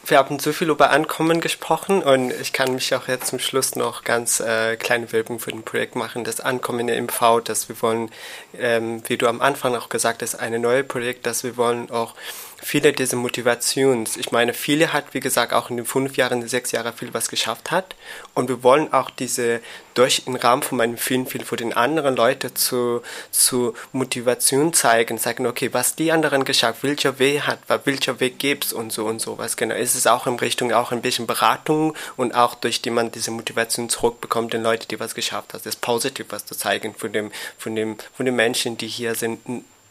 Wir 0.04 0.18
haben 0.18 0.38
so 0.38 0.52
viel 0.52 0.68
über 0.68 0.90
Ankommen 0.90 1.40
gesprochen 1.40 2.02
und 2.02 2.32
ich 2.32 2.52
kann 2.52 2.74
mich 2.74 2.94
auch 2.94 3.06
jetzt 3.08 3.28
zum 3.28 3.38
Schluss 3.38 3.76
noch 3.76 4.02
ganz 4.02 4.40
äh, 4.40 4.76
kleine 4.76 5.12
Werbung 5.12 5.38
für 5.38 5.52
ein 5.52 5.62
Projekt 5.62 5.94
machen, 5.94 6.24
das 6.24 6.40
Ankommen 6.40 6.88
in 6.88 7.04
MV, 7.04 7.40
dass 7.44 7.68
wir 7.68 7.80
wollen, 7.82 8.10
ähm, 8.58 9.02
wie 9.06 9.16
du 9.16 9.28
am 9.28 9.40
Anfang 9.40 9.76
auch 9.76 9.88
gesagt 9.88 10.22
hast, 10.22 10.34
eine 10.34 10.58
neue 10.58 10.82
Projekt, 10.82 11.26
dass 11.26 11.44
wir 11.44 11.56
wollen 11.56 11.90
auch 11.90 12.14
viele 12.62 12.92
dieser 12.92 13.16
Motivations, 13.16 14.16
ich 14.16 14.30
meine, 14.30 14.54
viele 14.54 14.92
hat, 14.92 15.14
wie 15.14 15.20
gesagt, 15.20 15.52
auch 15.52 15.68
in 15.68 15.76
den 15.76 15.84
fünf 15.84 16.16
Jahren, 16.16 16.46
sechs 16.46 16.72
Jahren 16.72 16.92
viel 16.92 17.12
was 17.12 17.28
geschafft 17.28 17.70
hat. 17.70 17.96
Und 18.34 18.48
wir 18.48 18.62
wollen 18.62 18.92
auch 18.92 19.10
diese, 19.10 19.60
durch 19.94 20.24
den 20.24 20.36
Rahmen 20.36 20.62
von 20.62 20.78
meinem 20.78 20.96
Film, 20.96 21.26
viel 21.26 21.44
für 21.44 21.56
den 21.56 21.72
anderen 21.72 22.14
Leute 22.14 22.54
zu, 22.54 23.02
zu 23.30 23.74
Motivation 23.92 24.72
zeigen, 24.72 25.18
sagen, 25.18 25.46
okay, 25.46 25.70
was 25.72 25.96
die 25.96 26.12
anderen 26.12 26.44
geschafft, 26.44 26.82
welcher 26.84 27.18
Weg 27.18 27.42
hat, 27.46 27.58
welcher 27.84 28.20
Weg 28.20 28.38
gibt's 28.38 28.72
und 28.72 28.92
so 28.92 29.06
und 29.06 29.20
so 29.20 29.38
was. 29.38 29.56
Genau, 29.56 29.74
ist 29.74 29.96
es 29.96 30.06
auch 30.06 30.26
in 30.26 30.36
Richtung 30.36 30.72
auch 30.72 30.92
ein 30.92 31.02
bisschen 31.02 31.26
Beratung 31.26 31.94
und 32.16 32.34
auch 32.34 32.54
durch 32.54 32.80
die 32.80 32.90
man 32.90 33.10
diese 33.10 33.32
Motivation 33.32 33.88
zurückbekommt, 33.88 34.52
den 34.52 34.62
Leuten, 34.62 34.86
die 34.88 35.00
was 35.00 35.14
geschafft 35.14 35.52
haben, 35.52 35.62
das 35.64 35.76
positiv 35.76 36.26
was 36.30 36.46
zu 36.46 36.54
zeigen 36.54 36.94
von 36.94 37.12
dem, 37.12 37.32
von 37.58 37.74
dem, 37.74 37.96
von 38.14 38.24
den 38.24 38.36
Menschen, 38.36 38.78
die 38.78 38.88
hier 38.88 39.14
sind, 39.14 39.40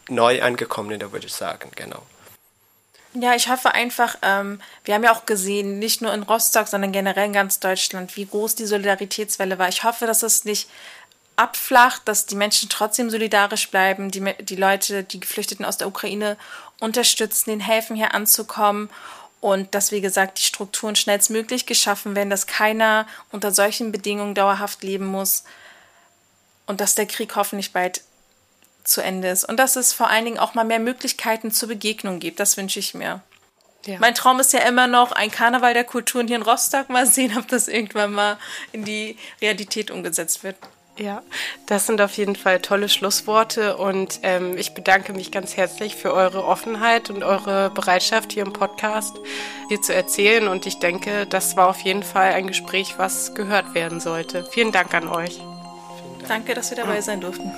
neu 0.09 0.41
angekommen, 0.41 0.99
da 0.99 1.11
würde 1.11 1.27
ich 1.27 1.33
sagen, 1.33 1.71
genau. 1.75 2.03
Ja, 3.13 3.35
ich 3.35 3.49
hoffe 3.49 3.73
einfach, 3.73 4.15
ähm, 4.21 4.61
wir 4.85 4.93
haben 4.93 5.03
ja 5.03 5.13
auch 5.13 5.25
gesehen, 5.25 5.79
nicht 5.79 6.01
nur 6.01 6.13
in 6.13 6.23
Rostock, 6.23 6.67
sondern 6.69 6.93
generell 6.93 7.25
in 7.25 7.33
ganz 7.33 7.59
Deutschland, 7.59 8.15
wie 8.15 8.25
groß 8.25 8.55
die 8.55 8.65
Solidaritätswelle 8.65 9.59
war. 9.59 9.67
Ich 9.67 9.83
hoffe, 9.83 10.05
dass 10.05 10.23
es 10.23 10.45
nicht 10.45 10.69
abflacht, 11.35 12.03
dass 12.05 12.25
die 12.25 12.35
Menschen 12.35 12.69
trotzdem 12.69 13.09
solidarisch 13.09 13.69
bleiben, 13.69 14.11
die, 14.11 14.33
die 14.41 14.55
Leute, 14.55 15.03
die 15.03 15.19
Geflüchteten 15.19 15.65
aus 15.65 15.77
der 15.77 15.87
Ukraine 15.87 16.37
unterstützen, 16.79 17.51
ihnen 17.51 17.61
helfen, 17.61 17.95
hier 17.97 18.13
anzukommen 18.13 18.89
und 19.41 19.73
dass, 19.75 19.91
wie 19.91 20.01
gesagt, 20.01 20.37
die 20.37 20.43
Strukturen 20.43 20.95
schnellstmöglich 20.95 21.65
geschaffen 21.65 22.15
werden, 22.15 22.29
dass 22.29 22.47
keiner 22.47 23.07
unter 23.31 23.51
solchen 23.51 23.91
Bedingungen 23.91 24.35
dauerhaft 24.35 24.83
leben 24.83 25.05
muss 25.05 25.43
und 26.67 26.79
dass 26.79 26.95
der 26.95 27.07
Krieg 27.07 27.35
hoffentlich 27.35 27.73
bald 27.73 28.03
zu 28.83 29.01
Ende 29.01 29.29
ist 29.29 29.43
und 29.43 29.57
dass 29.57 29.75
es 29.75 29.93
vor 29.93 30.09
allen 30.09 30.25
Dingen 30.25 30.39
auch 30.39 30.53
mal 30.53 30.65
mehr 30.65 30.79
Möglichkeiten 30.79 31.51
zur 31.51 31.69
Begegnung 31.69 32.19
gibt. 32.19 32.39
Das 32.39 32.57
wünsche 32.57 32.79
ich 32.79 32.93
mir. 32.93 33.21
Ja. 33.85 33.97
Mein 33.99 34.13
Traum 34.13 34.39
ist 34.39 34.53
ja 34.53 34.59
immer 34.59 34.87
noch 34.87 35.11
ein 35.11 35.31
Karneval 35.31 35.73
der 35.73 35.83
Kulturen 35.83 36.27
hier 36.27 36.35
in 36.35 36.43
Rostock. 36.43 36.89
Mal 36.89 37.05
sehen, 37.07 37.35
ob 37.37 37.47
das 37.47 37.67
irgendwann 37.67 38.13
mal 38.13 38.37
in 38.71 38.85
die 38.85 39.17
Realität 39.41 39.91
umgesetzt 39.91 40.43
wird. 40.43 40.55
Ja, 40.97 41.23
das 41.67 41.87
sind 41.87 42.01
auf 42.01 42.17
jeden 42.17 42.35
Fall 42.35 42.59
tolle 42.59 42.89
Schlussworte 42.89 43.77
und 43.77 44.19
ähm, 44.23 44.57
ich 44.57 44.73
bedanke 44.73 45.13
mich 45.13 45.31
ganz 45.31 45.55
herzlich 45.55 45.95
für 45.95 46.13
eure 46.13 46.43
Offenheit 46.43 47.09
und 47.09 47.23
eure 47.23 47.69
Bereitschaft 47.69 48.33
hier 48.33 48.43
im 48.45 48.51
Podcast 48.53 49.15
hier 49.69 49.81
zu 49.81 49.95
erzählen 49.95 50.47
und 50.49 50.65
ich 50.65 50.79
denke, 50.79 51.25
das 51.25 51.55
war 51.55 51.69
auf 51.69 51.79
jeden 51.79 52.03
Fall 52.03 52.33
ein 52.33 52.45
Gespräch, 52.45 52.95
was 52.97 53.33
gehört 53.33 53.73
werden 53.73 54.01
sollte. 54.01 54.45
Vielen 54.51 54.73
Dank 54.73 54.93
an 54.93 55.07
euch. 55.07 55.39
Danke, 56.27 56.53
dass 56.53 56.69
wir 56.69 56.77
dabei 56.77 57.01
sein 57.01 57.21
durften. 57.21 57.51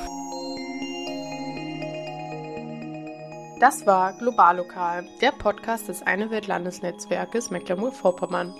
Das 3.63 3.85
war 3.85 4.11
Globallokal, 4.11 5.07
der 5.21 5.31
Podcast 5.31 5.87
des 5.87 6.01
Eine 6.01 6.29
Welt 6.31 6.47
Landesnetzwerkes 6.47 7.49
Mecklenburg-Vorpommern. 7.49 8.53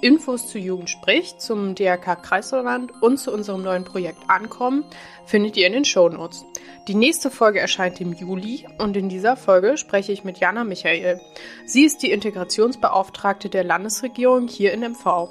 Infos 0.00 0.48
zu 0.48 0.58
Jugend 0.58 0.90
spricht, 0.90 1.40
zum 1.40 1.76
DRK 1.76 2.16
Kreisverband 2.16 3.00
und 3.00 3.18
zu 3.18 3.32
unserem 3.32 3.62
neuen 3.62 3.84
Projekt 3.84 4.18
Ankommen 4.26 4.82
findet 5.24 5.56
ihr 5.56 5.68
in 5.68 5.72
den 5.72 5.84
Shownotes. 5.84 6.44
Die 6.88 6.96
nächste 6.96 7.30
Folge 7.30 7.60
erscheint 7.60 8.00
im 8.00 8.12
Juli 8.12 8.66
und 8.78 8.96
in 8.96 9.08
dieser 9.08 9.36
Folge 9.36 9.76
spreche 9.76 10.10
ich 10.10 10.24
mit 10.24 10.38
Jana 10.38 10.64
Michael. 10.64 11.20
Sie 11.64 11.84
ist 11.84 12.02
die 12.02 12.10
Integrationsbeauftragte 12.10 13.50
der 13.50 13.62
Landesregierung 13.62 14.48
hier 14.48 14.72
in 14.72 14.80
MV. 14.80 15.28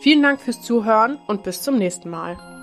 Vielen 0.00 0.22
Dank 0.22 0.40
fürs 0.40 0.62
Zuhören 0.62 1.18
und 1.26 1.42
bis 1.42 1.62
zum 1.62 1.76
nächsten 1.76 2.08
Mal. 2.08 2.59